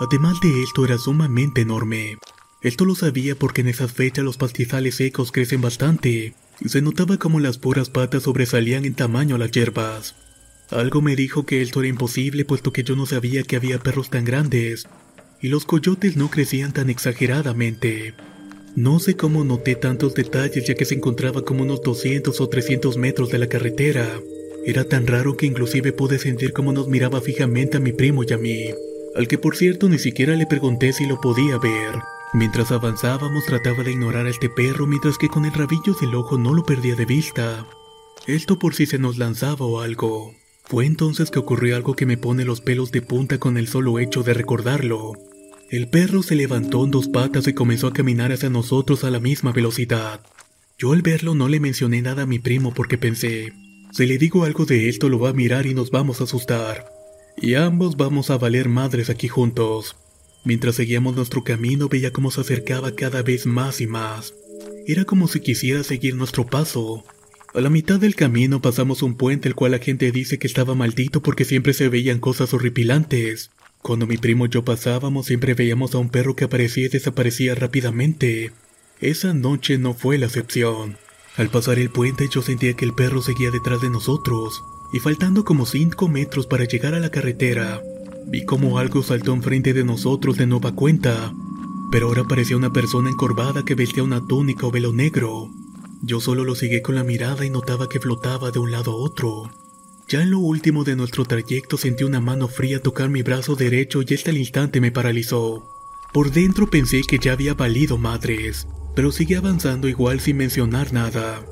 Además 0.00 0.40
de 0.40 0.62
esto 0.62 0.84
era 0.84 0.96
sumamente 0.96 1.60
enorme. 1.60 2.16
Esto 2.62 2.84
lo 2.84 2.94
sabía 2.94 3.36
porque 3.36 3.60
en 3.60 3.68
esas 3.68 3.92
fechas 3.92 4.24
los 4.24 4.36
pastizales 4.36 4.96
secos 4.96 5.32
crecen 5.32 5.60
bastante, 5.60 6.34
y 6.60 6.68
se 6.68 6.82
notaba 6.82 7.18
como 7.18 7.40
las 7.40 7.58
puras 7.58 7.90
patas 7.90 8.24
sobresalían 8.24 8.84
en 8.84 8.94
tamaño 8.94 9.36
a 9.36 9.38
las 9.38 9.50
hierbas. 9.50 10.16
Algo 10.70 11.02
me 11.02 11.14
dijo 11.14 11.44
que 11.44 11.62
esto 11.62 11.80
era 11.80 11.88
imposible 11.88 12.44
puesto 12.44 12.72
que 12.72 12.84
yo 12.84 12.96
no 12.96 13.06
sabía 13.06 13.42
que 13.42 13.56
había 13.56 13.78
perros 13.78 14.08
tan 14.08 14.24
grandes, 14.24 14.88
y 15.40 15.48
los 15.48 15.66
coyotes 15.66 16.16
no 16.16 16.30
crecían 16.30 16.72
tan 16.72 16.90
exageradamente. 16.90 18.14
No 18.76 19.00
sé 19.00 19.16
cómo 19.16 19.42
noté 19.44 19.74
tantos 19.74 20.14
detalles 20.14 20.64
ya 20.64 20.74
que 20.74 20.84
se 20.84 20.94
encontraba 20.94 21.42
como 21.42 21.64
unos 21.64 21.82
200 21.82 22.40
o 22.40 22.48
300 22.48 22.96
metros 22.96 23.30
de 23.30 23.38
la 23.38 23.48
carretera. 23.48 24.08
Era 24.64 24.84
tan 24.84 25.06
raro 25.06 25.36
que 25.36 25.46
inclusive 25.46 25.92
pude 25.92 26.18
sentir 26.18 26.52
cómo 26.52 26.72
nos 26.72 26.86
miraba 26.86 27.20
fijamente 27.20 27.78
a 27.78 27.80
mi 27.80 27.92
primo 27.92 28.22
y 28.22 28.32
a 28.32 28.38
mí, 28.38 28.66
al 29.16 29.26
que 29.26 29.38
por 29.38 29.56
cierto 29.56 29.88
ni 29.88 29.98
siquiera 29.98 30.36
le 30.36 30.46
pregunté 30.46 30.92
si 30.92 31.06
lo 31.06 31.20
podía 31.20 31.58
ver. 31.58 31.96
Mientras 32.32 32.70
avanzábamos 32.70 33.44
trataba 33.44 33.82
de 33.82 33.90
ignorar 33.90 34.26
a 34.26 34.30
este 34.30 34.48
perro 34.48 34.86
mientras 34.86 35.18
que 35.18 35.28
con 35.28 35.44
el 35.44 35.52
rabillo 35.52 35.94
del 36.00 36.14
ojo 36.14 36.38
no 36.38 36.54
lo 36.54 36.64
perdía 36.64 36.94
de 36.94 37.06
vista. 37.06 37.66
Esto 38.26 38.58
por 38.58 38.74
si 38.74 38.86
se 38.86 38.98
nos 38.98 39.18
lanzaba 39.18 39.66
o 39.66 39.80
algo. 39.80 40.34
Fue 40.66 40.86
entonces 40.86 41.32
que 41.32 41.40
ocurrió 41.40 41.74
algo 41.74 41.94
que 41.94 42.06
me 42.06 42.16
pone 42.16 42.44
los 42.44 42.60
pelos 42.60 42.92
de 42.92 43.02
punta 43.02 43.38
con 43.38 43.56
el 43.56 43.66
solo 43.66 43.98
hecho 43.98 44.22
de 44.22 44.34
recordarlo. 44.34 45.14
El 45.70 45.86
perro 45.86 46.24
se 46.24 46.34
levantó 46.34 46.84
en 46.84 46.90
dos 46.90 47.06
patas 47.06 47.46
y 47.46 47.52
comenzó 47.52 47.86
a 47.86 47.92
caminar 47.92 48.32
hacia 48.32 48.50
nosotros 48.50 49.04
a 49.04 49.10
la 49.10 49.20
misma 49.20 49.52
velocidad. 49.52 50.20
Yo 50.76 50.92
al 50.92 51.02
verlo 51.02 51.36
no 51.36 51.48
le 51.48 51.60
mencioné 51.60 52.02
nada 52.02 52.22
a 52.22 52.26
mi 52.26 52.40
primo 52.40 52.74
porque 52.74 52.98
pensé, 52.98 53.52
si 53.92 54.06
le 54.06 54.18
digo 54.18 54.42
algo 54.42 54.66
de 54.66 54.88
esto 54.88 55.08
lo 55.08 55.20
va 55.20 55.28
a 55.28 55.32
mirar 55.32 55.66
y 55.66 55.74
nos 55.74 55.92
vamos 55.92 56.20
a 56.20 56.24
asustar. 56.24 56.86
Y 57.40 57.54
ambos 57.54 57.96
vamos 57.96 58.30
a 58.30 58.38
valer 58.38 58.68
madres 58.68 59.10
aquí 59.10 59.28
juntos. 59.28 59.94
Mientras 60.44 60.74
seguíamos 60.74 61.14
nuestro 61.14 61.44
camino 61.44 61.88
veía 61.88 62.12
cómo 62.12 62.32
se 62.32 62.40
acercaba 62.40 62.96
cada 62.96 63.22
vez 63.22 63.46
más 63.46 63.80
y 63.80 63.86
más. 63.86 64.34
Era 64.88 65.04
como 65.04 65.28
si 65.28 65.38
quisiera 65.38 65.84
seguir 65.84 66.16
nuestro 66.16 66.46
paso. 66.46 67.04
A 67.54 67.60
la 67.60 67.70
mitad 67.70 68.00
del 68.00 68.16
camino 68.16 68.60
pasamos 68.60 69.04
un 69.04 69.16
puente 69.16 69.46
el 69.46 69.54
cual 69.54 69.70
la 69.70 69.78
gente 69.78 70.10
dice 70.10 70.36
que 70.40 70.48
estaba 70.48 70.74
maldito 70.74 71.22
porque 71.22 71.44
siempre 71.44 71.74
se 71.74 71.88
veían 71.88 72.18
cosas 72.18 72.52
horripilantes. 72.54 73.52
Cuando 73.82 74.06
mi 74.06 74.18
primo 74.18 74.46
y 74.46 74.50
yo 74.50 74.64
pasábamos 74.64 75.26
siempre 75.26 75.54
veíamos 75.54 75.94
a 75.94 75.98
un 75.98 76.10
perro 76.10 76.36
que 76.36 76.44
aparecía 76.44 76.86
y 76.86 76.88
desaparecía 76.88 77.54
rápidamente. 77.54 78.52
Esa 79.00 79.32
noche 79.32 79.78
no 79.78 79.94
fue 79.94 80.18
la 80.18 80.26
excepción. 80.26 80.98
Al 81.36 81.48
pasar 81.48 81.78
el 81.78 81.90
puente 81.90 82.28
yo 82.30 82.42
sentía 82.42 82.74
que 82.74 82.84
el 82.84 82.92
perro 82.92 83.22
seguía 83.22 83.50
detrás 83.50 83.80
de 83.80 83.88
nosotros, 83.88 84.62
y 84.92 84.98
faltando 84.98 85.44
como 85.44 85.64
5 85.64 86.08
metros 86.08 86.46
para 86.46 86.64
llegar 86.64 86.94
a 86.94 87.00
la 87.00 87.10
carretera, 87.10 87.80
vi 88.26 88.44
como 88.44 88.78
algo 88.78 89.02
saltó 89.02 89.32
enfrente 89.32 89.72
de 89.72 89.84
nosotros 89.84 90.36
de 90.36 90.46
nueva 90.46 90.74
cuenta, 90.74 91.32
pero 91.90 92.08
ahora 92.08 92.24
parecía 92.24 92.56
una 92.56 92.72
persona 92.72 93.08
encorvada 93.08 93.64
que 93.64 93.74
vestía 93.74 94.02
una 94.02 94.26
túnica 94.26 94.66
o 94.66 94.70
velo 94.70 94.92
negro. 94.92 95.48
Yo 96.02 96.20
solo 96.20 96.44
lo 96.44 96.54
seguí 96.54 96.82
con 96.82 96.94
la 96.94 97.04
mirada 97.04 97.46
y 97.46 97.50
notaba 97.50 97.88
que 97.88 98.00
flotaba 98.00 98.50
de 98.50 98.58
un 98.58 98.70
lado 98.70 98.92
a 98.92 98.96
otro. 98.96 99.50
Ya 100.10 100.22
en 100.22 100.32
lo 100.32 100.40
último 100.40 100.82
de 100.82 100.96
nuestro 100.96 101.24
trayecto 101.24 101.76
sentí 101.76 102.02
una 102.02 102.20
mano 102.20 102.48
fría 102.48 102.82
tocar 102.82 103.08
mi 103.08 103.22
brazo 103.22 103.54
derecho 103.54 104.02
y 104.02 104.12
este 104.12 104.30
al 104.30 104.38
instante 104.38 104.80
me 104.80 104.90
paralizó. 104.90 105.70
Por 106.12 106.32
dentro 106.32 106.68
pensé 106.68 107.02
que 107.02 107.20
ya 107.20 107.32
había 107.32 107.54
valido 107.54 107.96
madres, 107.96 108.66
pero 108.96 109.12
seguí 109.12 109.34
avanzando 109.34 109.86
igual 109.86 110.18
sin 110.18 110.38
mencionar 110.38 110.92
nada. 110.92 111.46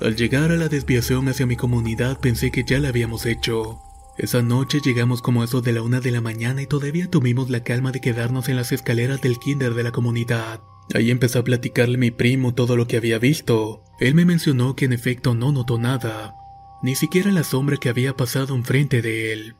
Al 0.00 0.14
llegar 0.14 0.52
a 0.52 0.56
la 0.56 0.68
desviación 0.68 1.28
hacia 1.28 1.44
mi 1.44 1.56
comunidad 1.56 2.20
pensé 2.20 2.52
que 2.52 2.62
ya 2.62 2.78
la 2.78 2.90
habíamos 2.90 3.26
hecho. 3.26 3.80
Esa 4.16 4.42
noche 4.42 4.78
llegamos 4.84 5.20
como 5.20 5.42
eso 5.42 5.60
de 5.60 5.72
la 5.72 5.82
una 5.82 5.98
de 5.98 6.12
la 6.12 6.20
mañana 6.20 6.62
y 6.62 6.68
todavía 6.68 7.10
tuvimos 7.10 7.50
la 7.50 7.64
calma 7.64 7.90
de 7.90 8.00
quedarnos 8.00 8.48
en 8.48 8.54
las 8.54 8.70
escaleras 8.70 9.22
del 9.22 9.40
kinder 9.40 9.74
de 9.74 9.82
la 9.82 9.90
comunidad. 9.90 10.60
Ahí 10.94 11.10
empecé 11.10 11.40
a 11.40 11.42
platicarle 11.42 11.96
a 11.96 11.98
mi 11.98 12.12
primo 12.12 12.54
todo 12.54 12.76
lo 12.76 12.86
que 12.86 12.96
había 12.96 13.18
visto. 13.18 13.82
Él 13.98 14.14
me 14.14 14.24
mencionó 14.24 14.76
que 14.76 14.84
en 14.84 14.92
efecto 14.92 15.34
no 15.34 15.50
notó 15.50 15.78
nada, 15.78 16.36
ni 16.84 16.94
siquiera 16.94 17.32
la 17.32 17.44
sombra 17.44 17.78
que 17.78 17.88
había 17.88 18.14
pasado 18.14 18.54
enfrente 18.54 19.00
de 19.00 19.32
él. 19.32 19.54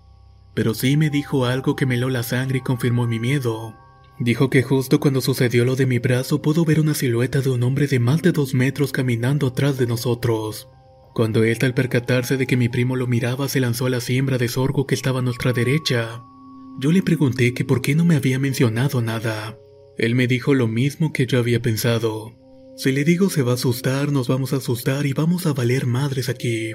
Pero 0.52 0.74
sí 0.74 0.98
me 0.98 1.08
dijo 1.08 1.46
algo 1.46 1.74
que 1.74 1.86
me 1.86 1.94
heló 1.94 2.10
la 2.10 2.22
sangre 2.22 2.58
y 2.58 2.60
confirmó 2.60 3.06
mi 3.06 3.18
miedo. 3.18 3.74
Dijo 4.20 4.50
que 4.50 4.62
justo 4.62 5.00
cuando 5.00 5.22
sucedió 5.22 5.64
lo 5.64 5.74
de 5.74 5.86
mi 5.86 5.98
brazo 5.98 6.42
pudo 6.42 6.66
ver 6.66 6.80
una 6.80 6.92
silueta 6.92 7.40
de 7.40 7.48
un 7.48 7.62
hombre 7.62 7.86
de 7.86 7.98
más 7.98 8.20
de 8.20 8.32
dos 8.32 8.52
metros 8.52 8.92
caminando 8.92 9.46
atrás 9.46 9.78
de 9.78 9.86
nosotros. 9.86 10.68
Cuando 11.14 11.44
él 11.44 11.56
al 11.62 11.72
percatarse 11.72 12.36
de 12.36 12.46
que 12.46 12.58
mi 12.58 12.68
primo 12.68 12.94
lo 12.94 13.06
miraba 13.06 13.48
se 13.48 13.58
lanzó 13.58 13.86
a 13.86 13.90
la 13.90 14.02
siembra 14.02 14.36
de 14.36 14.48
sorgo 14.48 14.86
que 14.86 14.94
estaba 14.94 15.20
a 15.20 15.22
nuestra 15.22 15.54
derecha. 15.54 16.22
Yo 16.78 16.92
le 16.92 17.02
pregunté 17.02 17.54
que 17.54 17.64
por 17.64 17.80
qué 17.80 17.94
no 17.94 18.04
me 18.04 18.16
había 18.16 18.38
mencionado 18.38 19.00
nada. 19.00 19.56
Él 19.96 20.14
me 20.14 20.26
dijo 20.26 20.52
lo 20.52 20.68
mismo 20.68 21.10
que 21.14 21.24
yo 21.24 21.38
había 21.38 21.62
pensado. 21.62 22.34
Si 22.76 22.92
le 22.92 23.02
digo 23.02 23.30
se 23.30 23.42
va 23.42 23.52
a 23.52 23.54
asustar, 23.54 24.12
nos 24.12 24.28
vamos 24.28 24.52
a 24.52 24.56
asustar 24.56 25.06
y 25.06 25.14
vamos 25.14 25.46
a 25.46 25.54
valer 25.54 25.86
madres 25.86 26.28
aquí. 26.28 26.74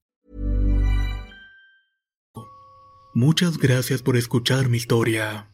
Muchas 3.13 3.57
gracias 3.57 4.01
por 4.01 4.15
escuchar 4.15 4.69
mi 4.69 4.77
historia. 4.77 5.49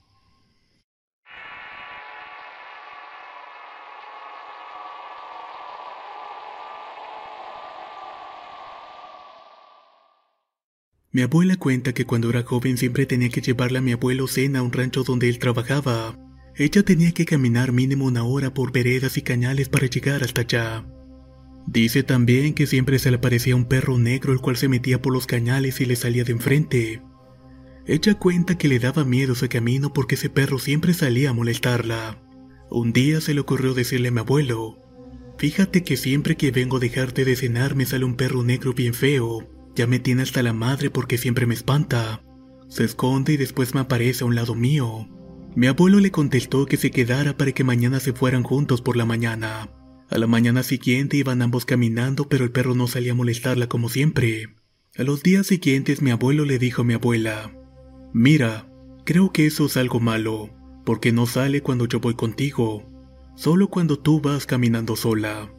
Mi 11.12 11.24
abuela 11.24 11.56
cuenta 11.56 11.94
que 11.94 12.06
cuando 12.06 12.30
era 12.30 12.44
joven 12.44 12.78
siempre 12.78 13.08
tenía 13.08 13.30
que 13.30 13.42
llevarle 13.42 13.80
a 13.80 13.82
mi 13.82 13.92
abuelo 13.94 14.28
cena 14.28 14.60
a 14.60 14.62
un 14.62 14.72
rancho 14.72 15.04
donde 15.04 15.28
él 15.28 15.40
trabajaba. 15.40 16.16
Ella 16.56 16.84
tenía 16.84 17.12
que 17.12 17.26
caminar 17.26 17.72
mínimo 17.72 18.06
una 18.06 18.24
hora 18.24 18.54
por 18.54 18.72
veredas 18.72 19.18
y 19.18 19.24
cañales 19.24 19.68
para 19.68 19.88
llegar 19.88 20.24
hasta 20.24 20.42
allá. 20.42 20.86
Dice 21.66 22.04
también 22.04 22.54
que 22.54 22.68
siempre 22.68 23.00
se 23.00 23.10
le 23.10 23.18
aparecía 23.18 23.56
un 23.56 23.66
perro 23.66 23.98
negro 23.98 24.32
el 24.32 24.42
cual 24.42 24.58
se 24.58 24.68
metía 24.68 25.02
por 25.02 25.12
los 25.12 25.26
cañales 25.26 25.82
y 25.82 25.88
le 25.88 25.96
salía 25.96 26.24
de 26.24 26.34
enfrente. 26.34 27.02
Ella 27.88 28.16
cuenta 28.16 28.58
que 28.58 28.68
le 28.68 28.80
daba 28.80 29.06
miedo 29.06 29.32
ese 29.32 29.48
camino 29.48 29.94
porque 29.94 30.16
ese 30.16 30.30
perro 30.30 30.60
siempre 30.60 30.94
salía 30.94 31.30
a 31.30 31.34
molestarla. 31.34 32.22
Un 32.70 32.92
día 32.92 33.22
se 33.22 33.34
le 33.34 33.40
ocurrió 33.40 33.74
decirle 33.74 34.10
a 34.10 34.12
mi 34.12 34.20
abuelo, 34.20 34.84
fíjate 35.38 35.86
que 35.86 35.96
siempre 35.96 36.36
que 36.36 36.52
vengo 36.52 36.78
a 36.78 36.80
dejarte 36.82 37.24
de 37.24 37.38
cenar 37.38 37.76
me 37.76 37.86
sale 37.86 38.04
un 38.04 38.16
perro 38.16 38.44
negro 38.44 38.74
bien 38.74 38.94
feo, 38.94 39.50
ya 39.74 39.88
me 39.88 40.00
tiene 40.00 40.24
hasta 40.24 40.44
la 40.44 40.52
madre 40.52 40.90
porque 40.90 41.18
siempre 41.18 41.46
me 41.46 41.54
espanta. 41.54 42.24
Se 42.68 42.84
esconde 42.84 43.34
y 43.34 43.38
después 43.38 43.74
me 43.74 43.80
aparece 43.80 44.26
a 44.26 44.28
un 44.28 44.36
lado 44.36 44.54
mío. 44.54 45.08
Mi 45.56 45.68
abuelo 45.68 46.02
le 46.02 46.12
contestó 46.12 46.66
que 46.66 46.76
se 46.76 46.92
quedara 46.92 47.38
para 47.38 47.54
que 47.54 47.64
mañana 47.64 48.02
se 48.02 48.12
fueran 48.12 48.44
juntos 48.44 48.82
por 48.82 48.98
la 48.98 49.06
mañana. 49.06 49.70
A 50.10 50.18
la 50.18 50.28
mañana 50.28 50.62
siguiente 50.64 51.16
iban 51.16 51.42
ambos 51.42 51.64
caminando 51.64 52.28
pero 52.28 52.44
el 52.44 52.52
perro 52.52 52.76
no 52.76 52.88
salía 52.88 53.14
a 53.14 53.16
molestarla 53.16 53.68
como 53.68 53.88
siempre. 53.88 54.50
A 54.98 55.04
los 55.04 55.24
días 55.24 55.48
siguientes 55.48 56.02
mi 56.02 56.12
abuelo 56.12 56.44
le 56.44 56.60
dijo 56.60 56.82
a 56.82 56.86
mi 56.86 56.94
abuela, 56.94 57.57
Mira, 58.20 58.68
creo 59.04 59.32
que 59.32 59.46
eso 59.46 59.68
es 59.68 59.78
algo 59.78 60.00
malo, 60.00 60.50
porque 60.86 61.12
no 61.12 61.28
sale 61.28 61.62
cuando 61.62 61.86
yo 61.86 62.00
voy 62.00 62.16
contigo, 62.16 62.84
solo 63.36 63.68
cuando 63.68 64.00
tú 64.00 64.22
vas 64.22 64.48
caminando 64.48 64.96
sola. 64.96 65.54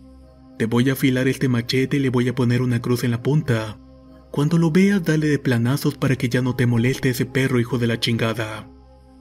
Te 0.59 0.67
voy 0.67 0.91
a 0.91 0.95
afilar 0.95 1.29
este 1.29 1.49
machete 1.49 1.99
y 1.99 2.01
le 2.01 2.11
voy 2.11 2.29
a 2.29 2.35
poner 2.35 2.61
una 2.61 2.83
cruz 2.83 3.05
en 3.05 3.13
la 3.13 3.23
punta. 3.23 3.79
Cuando 4.33 4.59
lo 4.59 4.73
veas, 4.73 5.05
dale 5.05 5.29
de 5.29 5.39
planazos 5.39 5.97
para 5.97 6.17
que 6.17 6.29
ya 6.29 6.43
no 6.43 6.57
te 6.57 6.67
moleste 6.67 7.11
ese 7.11 7.27
perro 7.27 7.61
hijo 7.61 7.79
de 7.79 7.87
la 7.87 8.01
chingada. 8.01 8.69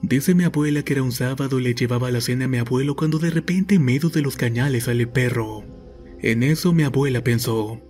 Dice 0.02 0.34
mi 0.34 0.42
abuela 0.42 0.82
que 0.82 0.94
era 0.94 1.04
un 1.04 1.12
sábado 1.12 1.60
y 1.60 1.62
le 1.62 1.74
llevaba 1.76 2.10
la 2.10 2.20
cena 2.20 2.46
a 2.46 2.48
mi 2.48 2.58
abuelo 2.58 2.96
cuando 2.96 3.20
de 3.20 3.30
repente 3.30 3.76
en 3.76 3.84
medio 3.84 4.08
de 4.08 4.20
los 4.20 4.34
cañales 4.34 4.84
sale 4.86 5.06
perro. 5.06 5.62
En 6.18 6.42
eso 6.42 6.72
mi 6.72 6.82
abuela 6.82 7.22
pensó, 7.22 7.80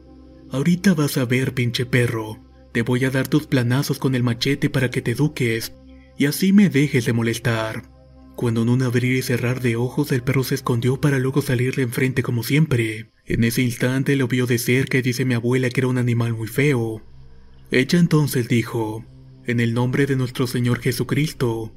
ahorita 0.50 0.92
vas 0.92 1.16
a 1.16 1.24
ver 1.24 1.54
pinche 1.54 1.86
perro, 1.86 2.38
te 2.78 2.82
voy 2.82 3.04
a 3.04 3.10
dar 3.10 3.26
tus 3.26 3.48
planazos 3.48 3.98
con 3.98 4.14
el 4.14 4.22
machete 4.22 4.70
para 4.70 4.88
que 4.88 5.02
te 5.02 5.10
eduques 5.10 5.72
y 6.16 6.26
así 6.26 6.52
me 6.52 6.70
dejes 6.70 7.06
de 7.06 7.12
molestar. 7.12 7.90
Cuando 8.36 8.62
en 8.62 8.68
un 8.68 8.84
abrir 8.84 9.16
y 9.16 9.22
cerrar 9.22 9.60
de 9.60 9.74
ojos 9.74 10.12
el 10.12 10.22
perro 10.22 10.44
se 10.44 10.54
escondió 10.54 11.00
para 11.00 11.18
luego 11.18 11.42
salirle 11.42 11.82
enfrente 11.82 12.22
como 12.22 12.44
siempre. 12.44 13.10
En 13.26 13.42
ese 13.42 13.62
instante 13.62 14.14
lo 14.14 14.28
vio 14.28 14.46
de 14.46 14.58
cerca 14.58 14.96
y 14.96 15.02
dice 15.02 15.24
mi 15.24 15.34
abuela 15.34 15.70
que 15.70 15.80
era 15.80 15.88
un 15.88 15.98
animal 15.98 16.34
muy 16.34 16.46
feo. 16.46 17.02
Ella 17.72 17.98
entonces 17.98 18.46
dijo, 18.46 19.04
en 19.44 19.58
el 19.58 19.74
nombre 19.74 20.06
de 20.06 20.14
nuestro 20.14 20.46
Señor 20.46 20.78
Jesucristo, 20.78 21.74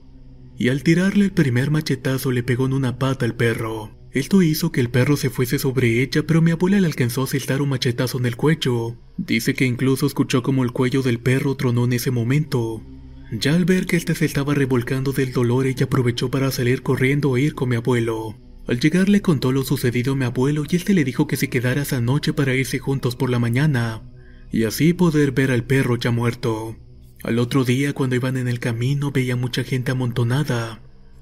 y 0.56 0.70
al 0.70 0.84
tirarle 0.84 1.26
el 1.26 1.32
primer 1.32 1.72
machetazo 1.72 2.32
le 2.32 2.44
pegó 2.44 2.68
en 2.68 2.74
una 2.74 3.00
pata 3.00 3.26
al 3.26 3.34
perro. 3.34 3.90
Esto 4.14 4.42
hizo 4.42 4.72
que 4.72 4.82
el 4.82 4.90
perro 4.90 5.16
se 5.16 5.30
fuese 5.30 5.58
sobre 5.58 6.02
ella, 6.02 6.24
pero 6.24 6.42
mi 6.42 6.52
abuela 6.52 6.80
le 6.80 6.88
alcanzó 6.88 7.22
a 7.22 7.24
asestar 7.24 7.62
un 7.62 7.70
machetazo 7.70 8.18
en 8.20 8.26
el 8.26 8.36
cuello. 8.36 8.98
Dice 9.18 9.54
que 9.54 9.66
incluso 9.66 10.06
escuchó 10.06 10.44
como 10.44 10.64
el 10.64 10.72
cuello 10.72 11.02
del 11.02 11.20
perro 11.20 11.56
tronó 11.56 11.86
en 11.86 11.94
ese 11.94 12.12
momento. 12.12 12.84
Ya 13.32 13.56
al 13.56 13.66
ver 13.66 13.86
que 13.86 13.96
éste 13.96 14.14
se 14.14 14.26
estaba 14.26 14.54
revolcando 14.54 15.14
del 15.14 15.32
dolor, 15.32 15.66
ella 15.66 15.86
aprovechó 15.86 16.30
para 16.30 16.52
salir 16.52 16.82
corriendo 16.82 17.38
e 17.38 17.42
ir 17.42 17.56
con 17.56 17.70
mi 17.70 17.78
abuelo. 17.78 18.36
Al 18.68 18.80
llegar 18.80 19.08
le 19.08 19.22
contó 19.22 19.52
lo 19.52 19.64
sucedido 19.64 20.14
a 20.14 20.16
mi 20.16 20.26
abuelo 20.26 20.66
y 20.70 20.76
este 20.76 20.94
le 20.94 21.04
dijo 21.04 21.28
que 21.28 21.38
se 21.38 21.50
quedara 21.50 21.84
esa 21.84 22.02
noche 22.02 22.34
para 22.34 22.54
irse 22.54 22.80
juntos 22.80 23.16
por 23.16 23.30
la 23.30 23.40
mañana 23.40 24.04
y 24.52 24.66
así 24.66 24.94
poder 24.94 25.32
ver 25.32 25.52
al 25.52 25.64
perro 25.64 25.96
ya 25.96 26.12
muerto. 26.12 26.76
Al 27.24 27.40
otro 27.40 27.64
día, 27.64 27.94
cuando 27.94 28.16
iban 28.16 28.38
en 28.38 28.48
el 28.48 28.60
camino, 28.60 29.12
veía 29.12 29.36
mucha 29.36 29.64
gente 29.64 29.92
amontonada. 29.92 30.82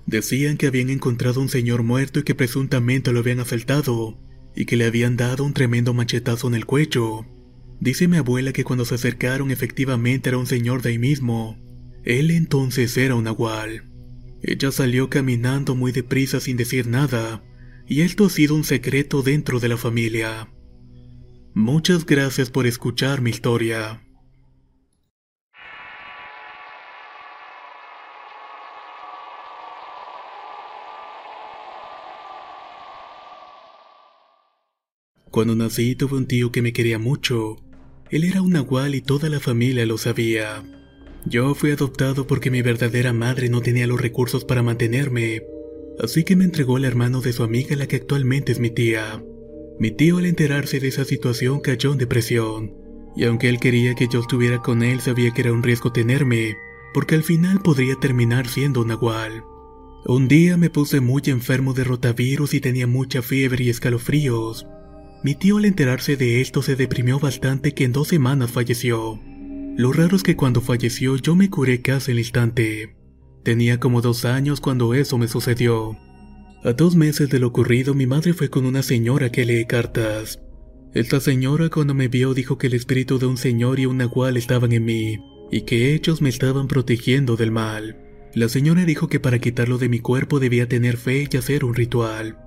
Decían 0.10 0.58
que 0.58 0.66
habían 0.66 0.90
encontrado 0.90 1.40
un 1.40 1.50
señor 1.50 1.84
muerto 1.84 2.20
y 2.20 2.24
que 2.24 2.34
presuntamente 2.34 3.12
lo 3.12 3.20
habían 3.20 3.42
asaltado, 3.42 4.18
y 4.56 4.66
que 4.66 4.76
le 4.76 4.86
habían 4.86 5.18
dado 5.18 5.44
un 5.44 5.54
tremendo 5.54 5.94
machetazo 5.94 6.48
en 6.48 6.56
el 6.56 6.66
cuello. 6.66 7.28
Dice 7.80 8.08
mi 8.08 8.18
abuela 8.18 8.52
que 8.52 8.64
cuando 8.64 8.86
se 8.86 8.96
acercaron 8.96 9.52
efectivamente 9.52 10.30
era 10.30 10.40
un 10.40 10.48
señor 10.48 10.82
de 10.82 10.90
ahí 10.90 10.98
mismo. 10.98 11.60
Él 12.04 12.32
entonces 12.32 12.98
era 12.98 13.14
un 13.14 13.26
nahual. 13.26 13.84
Ella 14.42 14.72
salió 14.72 15.12
caminando 15.12 15.76
muy 15.76 15.92
deprisa 15.92 16.40
sin 16.40 16.58
decir 16.58 16.88
nada, 16.88 17.44
y 17.88 18.02
esto 18.02 18.26
ha 18.26 18.30
sido 18.32 18.56
un 18.56 18.64
secreto 18.64 19.22
dentro 19.22 19.60
de 19.60 19.70
la 19.70 19.78
familia. 19.78 20.50
Muchas 21.54 22.08
gracias 22.08 22.50
por 22.50 22.66
escuchar 22.66 23.22
mi 23.22 23.30
historia. 23.30 24.02
Cuando 35.40 35.56
nací 35.56 35.96
tuve 35.96 36.18
un 36.18 36.26
tío 36.26 36.52
que 36.52 36.62
me 36.62 36.74
quería 36.74 37.00
mucho. 37.00 37.56
Él 38.12 38.26
era 38.26 38.42
un 38.42 38.52
nahual 38.52 38.94
y 38.94 39.00
toda 39.00 39.30
la 39.30 39.40
familia 39.40 39.86
lo 39.86 39.98
sabía. 39.98 40.66
Yo 41.26 41.56
fui 41.56 41.72
adoptado 41.72 42.28
porque 42.28 42.52
mi 42.52 42.62
verdadera 42.62 43.14
madre 43.14 43.48
no 43.48 43.62
tenía 43.62 43.88
los 43.88 44.02
recursos 44.02 44.44
para 44.44 44.64
mantenerme, 44.64 45.44
así 46.04 46.26
que 46.26 46.36
me 46.36 46.44
entregó 46.44 46.76
al 46.76 46.84
hermano 46.84 47.22
de 47.22 47.32
su 47.32 47.44
amiga 47.44 47.78
la 47.78 47.88
que 47.88 47.96
actualmente 47.96 48.52
es 48.52 48.60
mi 48.60 48.70
tía. 48.70 49.24
Mi 49.80 49.92
tío 49.92 50.18
al 50.18 50.26
enterarse 50.26 50.82
de 50.82 50.90
esa 50.90 51.06
situación 51.06 51.62
cayó 51.62 51.94
en 51.94 52.00
depresión, 52.00 52.74
y 53.16 53.24
aunque 53.24 53.48
él 53.48 53.62
quería 53.62 53.96
que 53.96 54.10
yo 54.12 54.20
estuviera 54.20 54.58
con 54.58 54.84
él 54.84 55.00
sabía 55.00 55.32
que 55.32 55.40
era 55.40 55.54
un 55.54 55.64
riesgo 55.64 55.94
tenerme, 55.94 56.58
porque 56.94 57.16
al 57.16 57.24
final 57.24 57.62
podría 57.62 57.96
terminar 57.96 58.46
siendo 58.50 58.82
un 58.82 58.90
nahual. 58.90 59.46
Un 60.06 60.28
día 60.28 60.58
me 60.58 60.70
puse 60.70 61.00
muy 61.00 61.22
enfermo 61.28 61.74
de 61.74 61.86
rotavirus 61.86 62.54
y 62.54 62.60
tenía 62.60 62.88
mucha 62.88 63.22
fiebre 63.22 63.64
y 63.64 63.70
escalofríos. 63.70 64.68
Mi 65.22 65.36
tío 65.36 65.58
al 65.58 65.66
enterarse 65.66 66.16
de 66.16 66.40
esto 66.40 66.62
se 66.62 66.78
deprimió 66.78 67.20
bastante 67.20 67.74
que 67.74 67.84
en 67.84 67.92
dos 67.92 68.08
semanas 68.08 68.52
falleció. 68.52 69.20
Lo 69.76 69.92
raro 69.92 70.16
es 70.16 70.24
que 70.24 70.38
cuando 70.38 70.62
falleció 70.62 71.18
yo 71.18 71.36
me 71.36 71.50
curé 71.50 71.82
casi 71.82 72.12
al 72.12 72.20
instante. 72.20 72.96
Tenía 73.44 73.80
como 73.80 74.02
dos 74.02 74.24
años 74.24 74.62
cuando 74.62 74.94
eso 74.94 75.18
me 75.18 75.28
sucedió. 75.28 75.98
A 76.64 76.74
dos 76.74 76.96
meses 76.96 77.30
de 77.30 77.40
lo 77.40 77.48
ocurrido 77.48 77.94
mi 77.94 78.08
madre 78.08 78.34
fue 78.34 78.50
con 78.50 78.66
una 78.66 78.82
señora 78.82 79.32
que 79.32 79.46
lee 79.46 79.66
cartas. 79.66 80.42
Esta 80.94 81.20
señora 81.20 81.70
cuando 81.70 81.94
me 81.94 82.08
vio 82.08 82.34
dijo 82.34 82.58
que 82.58 82.68
el 82.68 82.74
espíritu 82.74 83.20
de 83.20 83.26
un 83.26 83.38
señor 83.38 83.80
y 83.80 83.86
un 83.86 83.98
nahual 83.98 84.38
estaban 84.38 84.72
en 84.72 84.86
mí, 84.86 85.20
y 85.52 85.62
que 85.62 85.94
ellos 85.94 86.22
me 86.22 86.30
estaban 86.30 86.68
protegiendo 86.68 87.36
del 87.36 87.52
mal. 87.52 87.98
La 88.34 88.50
señora 88.50 88.86
dijo 88.86 89.08
que 89.08 89.20
para 89.20 89.40
quitarlo 89.40 89.78
de 89.78 89.90
mi 89.90 90.00
cuerpo 90.00 90.40
debía 90.40 90.68
tener 90.68 90.98
fe 90.98 91.28
y 91.32 91.38
hacer 91.38 91.64
un 91.64 91.76
ritual. 91.76 92.38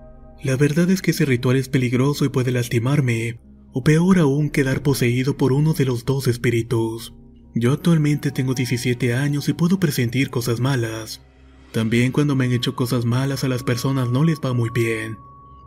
La 0.42 0.56
verdad 0.56 0.90
es 0.90 1.02
que 1.02 1.12
ese 1.12 1.24
ritual 1.24 1.56
es 1.56 1.68
peligroso 1.68 2.24
y 2.24 2.28
puede 2.28 2.50
lastimarme, 2.50 3.38
o 3.72 3.84
peor 3.84 4.18
aún 4.18 4.50
quedar 4.50 4.82
poseído 4.82 5.36
por 5.36 5.52
uno 5.52 5.72
de 5.72 5.84
los 5.84 6.04
dos 6.04 6.26
espíritus. 6.26 7.14
Yo 7.54 7.72
actualmente 7.72 8.32
tengo 8.32 8.52
17 8.52 9.14
años 9.14 9.48
y 9.48 9.52
puedo 9.52 9.78
presentir 9.78 10.30
cosas 10.30 10.58
malas. 10.58 11.22
También 11.70 12.10
cuando 12.10 12.34
me 12.34 12.46
han 12.46 12.52
hecho 12.52 12.74
cosas 12.74 13.04
malas 13.04 13.44
a 13.44 13.48
las 13.48 13.62
personas 13.62 14.10
no 14.10 14.24
les 14.24 14.40
va 14.40 14.52
muy 14.52 14.70
bien. 14.74 15.16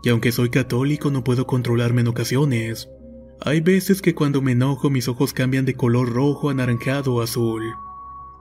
Y 0.03 0.09
aunque 0.09 0.33
soy 0.33 0.49
católico 0.49 1.09
no 1.09 1.23
puedo 1.23 1.47
controlarme 1.47 2.01
en 2.01 2.09
ocasiones. 2.09 2.89
Hay 3.39 3.61
veces 3.61 4.01
que 4.01 4.13
cuando 4.13 4.41
me 4.41 4.51
enojo 4.51 4.89
mis 4.89 5.07
ojos 5.07 5.31
cambian 5.31 5.63
de 5.63 5.75
color 5.75 6.11
rojo, 6.11 6.49
anaranjado 6.49 7.13
o 7.13 7.21
azul. 7.21 7.63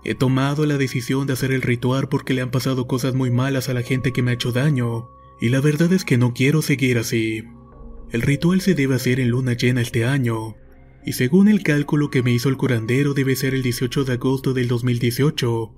He 0.02 0.16
tomado 0.16 0.66
la 0.66 0.78
decisión 0.78 1.28
de 1.28 1.34
hacer 1.34 1.52
el 1.52 1.62
ritual 1.62 2.08
porque 2.08 2.34
le 2.34 2.42
han 2.42 2.50
pasado 2.50 2.88
cosas 2.88 3.14
muy 3.14 3.30
malas 3.30 3.68
a 3.68 3.74
la 3.74 3.82
gente 3.82 4.12
que 4.12 4.22
me 4.22 4.32
ha 4.32 4.34
hecho 4.34 4.50
daño 4.50 5.10
y 5.40 5.48
la 5.48 5.60
verdad 5.60 5.92
es 5.92 6.04
que 6.04 6.18
no 6.18 6.32
quiero 6.32 6.62
seguir 6.62 6.98
así. 6.98 7.44
El 8.10 8.22
ritual 8.22 8.60
se 8.60 8.74
debe 8.74 8.94
hacer 8.94 9.20
en 9.20 9.30
luna 9.30 9.54
llena 9.54 9.80
este 9.80 10.04
año, 10.04 10.56
y 11.04 11.12
según 11.12 11.48
el 11.48 11.62
cálculo 11.62 12.10
que 12.10 12.22
me 12.22 12.32
hizo 12.32 12.48
el 12.48 12.56
curandero 12.56 13.14
debe 13.14 13.36
ser 13.36 13.54
el 13.54 13.62
18 13.62 14.04
de 14.04 14.12
agosto 14.14 14.54
del 14.54 14.68
2018. 14.68 15.74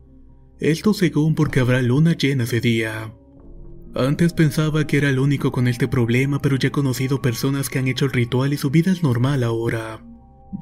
Esto 0.60 0.94
según 0.94 1.34
porque 1.34 1.60
habrá 1.60 1.82
luna 1.82 2.12
llena 2.12 2.44
ese 2.44 2.60
día. 2.60 3.12
Antes 3.94 4.34
pensaba 4.34 4.86
que 4.86 4.98
era 4.98 5.08
el 5.08 5.18
único 5.18 5.52
con 5.52 5.68
este 5.68 5.88
problema, 5.88 6.40
pero 6.40 6.56
ya 6.56 6.68
he 6.68 6.70
conocido 6.70 7.22
personas 7.22 7.70
que 7.70 7.78
han 7.78 7.88
hecho 7.88 8.04
el 8.04 8.12
ritual 8.12 8.52
y 8.52 8.58
su 8.58 8.70
vida 8.70 8.92
es 8.92 9.02
normal 9.02 9.42
ahora. 9.42 10.04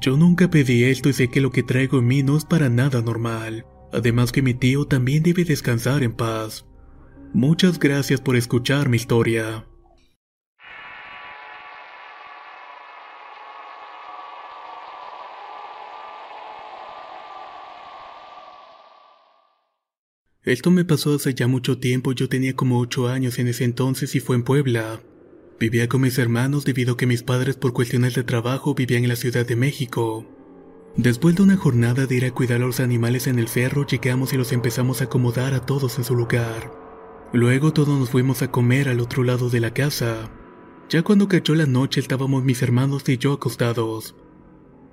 Yo 0.01 0.17
nunca 0.17 0.49
pedí 0.49 0.85
esto 0.85 1.09
y 1.09 1.13
sé 1.13 1.29
que 1.29 1.41
lo 1.41 1.51
que 1.51 1.63
traigo 1.63 1.99
en 1.99 2.07
mí 2.07 2.23
no 2.23 2.37
es 2.37 2.45
para 2.45 2.69
nada 2.69 3.01
normal. 3.01 3.65
Además 3.91 4.31
que 4.31 4.41
mi 4.41 4.53
tío 4.53 4.85
también 4.85 5.23
debe 5.23 5.45
descansar 5.45 6.03
en 6.03 6.13
paz. 6.13 6.65
Muchas 7.35 7.79
gracias 7.79 8.21
por 8.21 8.37
escuchar 8.37 8.87
mi 8.87 8.95
historia. 8.95 9.65
Esto 20.43 20.71
me 20.71 20.85
pasó 20.85 21.15
hace 21.15 21.33
ya 21.33 21.47
mucho 21.47 21.77
tiempo, 21.77 22.13
yo 22.13 22.29
tenía 22.29 22.55
como 22.55 22.79
8 22.79 23.09
años 23.09 23.37
en 23.37 23.49
ese 23.49 23.65
entonces 23.65 24.15
y 24.15 24.21
fue 24.21 24.37
en 24.37 24.43
Puebla. 24.43 25.01
Vivía 25.59 25.89
con 25.89 25.99
mis 25.99 26.17
hermanos 26.17 26.63
debido 26.63 26.93
a 26.93 26.97
que 26.97 27.05
mis 27.05 27.21
padres 27.21 27.57
por 27.57 27.73
cuestiones 27.73 28.15
de 28.15 28.23
trabajo 28.23 28.75
vivían 28.75 29.03
en 29.03 29.09
la 29.09 29.17
Ciudad 29.17 29.45
de 29.45 29.57
México. 29.57 30.25
Después 30.95 31.35
de 31.35 31.43
una 31.43 31.57
jornada 31.57 32.05
de 32.05 32.15
ir 32.15 32.23
a 32.23 32.31
cuidar 32.31 32.61
a 32.61 32.65
los 32.65 32.79
animales 32.79 33.27
en 33.27 33.39
el 33.39 33.49
cerro, 33.49 33.85
llegamos 33.85 34.31
y 34.31 34.37
los 34.37 34.53
empezamos 34.53 35.01
a 35.01 35.05
acomodar 35.05 35.53
a 35.53 35.65
todos 35.65 35.97
en 35.97 36.05
su 36.05 36.15
lugar. 36.15 36.84
Luego 37.33 37.73
todos 37.73 37.99
nos 37.99 38.09
fuimos 38.09 38.41
a 38.41 38.51
comer 38.51 38.87
al 38.87 38.99
otro 38.99 39.23
lado 39.23 39.49
de 39.49 39.59
la 39.59 39.73
casa. 39.73 40.29
Ya 40.89 41.01
cuando 41.01 41.27
cayó 41.27 41.55
la 41.55 41.65
noche 41.65 41.99
estábamos 41.99 42.43
mis 42.43 42.61
hermanos 42.61 43.07
y 43.09 43.17
yo 43.17 43.33
acostados. 43.33 44.15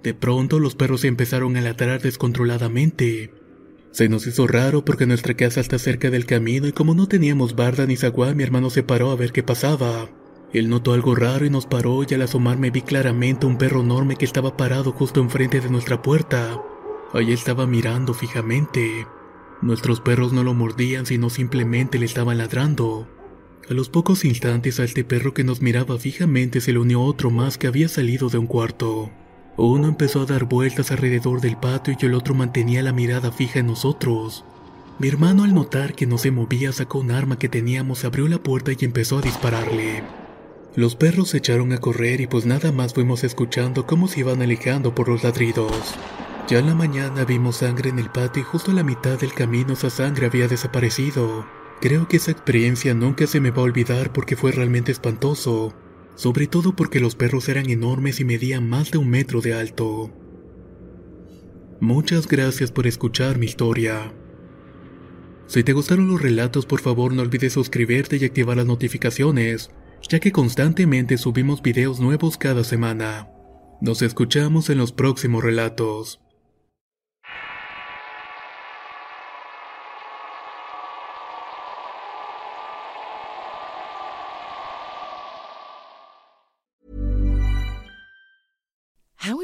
De 0.03 0.15
pronto 0.15 0.59
los 0.59 0.75
perros 0.75 1.05
empezaron 1.05 1.57
a 1.57 1.61
ladrar 1.61 2.01
descontroladamente. 2.01 3.33
Se 3.93 4.09
nos 4.09 4.27
hizo 4.27 4.47
raro 4.47 4.85
porque 4.85 5.07
nuestra 5.07 5.35
casa 5.35 5.61
está 5.61 5.79
cerca 5.79 6.11
del 6.11 6.25
camino 6.25 6.67
y 6.67 6.73
como 6.73 6.95
no 6.95 7.07
teníamos 7.07 7.55
barda 7.55 7.87
ni 7.87 7.97
zaguán 7.97 8.37
mi 8.37 8.43
hermano 8.43 8.71
se 8.71 8.83
paró 8.83 9.11
a 9.11 9.17
ver 9.17 9.33
qué 9.33 9.43
pasaba. 9.43 10.09
Él 10.53 10.69
notó 10.69 10.95
algo 10.95 11.15
raro 11.15 11.47
y 11.47 11.51
nos 11.51 11.67
paró 11.67 12.03
y 12.03 12.15
al 12.15 12.23
asomarme 12.23 12.71
vi 12.71 12.83
claramente 12.83 13.47
un 13.47 13.59
perro 13.59 13.81
enorme 13.81 14.17
que 14.17 14.25
estaba 14.25 14.57
parado 14.57 14.93
justo 14.93 15.21
enfrente 15.21 15.61
de 15.61 15.71
nuestra 15.71 16.03
puerta. 16.03 16.61
Allí 17.13 17.33
estaba 17.33 17.67
mirando 17.67 18.15
fijamente. 18.15 19.07
Nuestros 19.63 20.01
perros 20.01 20.33
no 20.33 20.43
lo 20.43 20.55
mordían, 20.55 21.07
sino 21.07 21.31
simplemente 21.31 21.99
le 21.99 22.07
estaban 22.07 22.39
ladrando. 22.39 23.09
A 23.71 23.75
los 23.75 23.89
pocos 23.89 24.25
instantes 24.25 24.81
a 24.81 24.85
este 24.85 25.05
perro 25.05 25.33
que 25.35 25.45
nos 25.45 25.63
miraba 25.63 25.97
fijamente 25.99 26.61
se 26.61 26.73
le 26.73 26.81
unió 26.81 27.01
otro 27.01 27.31
más 27.31 27.59
que 27.59 27.69
había 27.69 27.89
salido 27.89 28.29
de 28.29 28.39
un 28.39 28.49
cuarto. 28.49 29.11
Uno 29.57 29.87
empezó 29.87 30.23
a 30.23 30.27
dar 30.27 30.47
vueltas 30.47 30.91
alrededor 30.91 31.41
del 31.41 31.57
patio 31.57 31.95
y 31.99 32.07
el 32.07 32.15
otro 32.15 32.35
mantenía 32.35 32.83
la 32.83 32.93
mirada 32.93 33.31
fija 33.31 33.61
en 33.61 33.69
nosotros. 33.69 34.45
Mi 34.99 35.07
hermano 35.07 35.45
al 35.45 35.55
notar 35.55 35.95
que 35.95 36.07
no 36.07 36.19
se 36.19 36.33
movía 36.33 36.73
sacó 36.73 36.99
un 36.99 37.13
arma 37.13 37.39
que 37.39 37.49
teníamos, 37.49 38.05
abrió 38.05 38.27
la 38.27 38.43
puerta 38.43 38.73
y 38.73 38.85
empezó 38.85 39.19
a 39.19 39.23
dispararle. 39.23 40.03
Los 40.75 40.97
perros 40.97 41.29
se 41.31 41.39
echaron 41.39 41.73
a 41.73 41.79
correr 41.79 42.21
y 42.21 42.27
pues 42.27 42.47
nada 42.47 42.73
más 42.73 42.95
fuimos 42.95 43.23
escuchando 43.23 43.87
cómo 43.87 44.09
se 44.09 44.21
iban 44.21 44.43
alejando 44.43 44.95
por 44.95 45.09
los 45.09 45.23
ladridos. 45.23 45.95
Ya 46.49 46.59
en 46.59 46.67
la 46.67 46.75
mañana 46.75 47.25
vimos 47.25 47.59
sangre 47.59 47.91
en 47.91 47.99
el 47.99 48.11
patio 48.11 48.43
y 48.43 48.45
justo 48.45 48.73
a 48.73 48.75
la 48.75 48.83
mitad 48.83 49.19
del 49.19 49.33
camino 49.33 49.73
esa 49.73 49.91
sangre 49.91 50.27
había 50.27 50.49
desaparecido. 50.49 51.47
Creo 51.81 52.09
que 52.09 52.17
esa 52.17 52.31
experiencia 52.31 52.95
nunca 52.95 53.27
se 53.27 53.41
me 53.41 53.51
va 53.51 53.59
a 53.59 53.65
olvidar 53.65 54.13
porque 54.13 54.37
fue 54.37 54.53
realmente 54.53 54.93
espantoso, 54.93 55.73
sobre 56.17 56.47
todo 56.47 56.75
porque 56.77 57.01
los 57.01 57.15
perros 57.15 57.49
eran 57.49 57.71
enormes 57.71 58.21
y 58.21 58.25
medían 58.25 58.69
más 58.69 58.91
de 58.91 58.99
un 58.99 59.09
metro 59.09 59.41
de 59.41 59.55
alto. 59.55 60.13
Muchas 61.81 62.29
gracias 62.29 62.71
por 62.71 62.87
escuchar 62.87 63.39
mi 63.39 63.47
historia. 63.47 64.13
Si 65.47 65.63
te 65.65 65.73
gustaron 65.73 66.09
los 66.09 66.23
relatos, 66.23 66.67
por 66.67 66.81
favor 66.81 67.13
no 67.13 67.23
olvides 67.23 67.53
suscribirte 67.53 68.17
y 68.17 68.25
activar 68.25 68.57
las 68.57 68.67
notificaciones, 68.67 69.71
ya 70.09 70.21
que 70.21 70.33
constantemente 70.33 71.19
subimos 71.19 71.63
videos 71.63 72.01
nuevos 72.01 72.37
cada 72.37 72.65
semana. 72.65 73.29
Nos 73.81 74.03
escuchamos 74.03 74.71
en 74.71 74.79
los 74.79 74.93
próximos 74.93 75.43
relatos. 75.43 76.21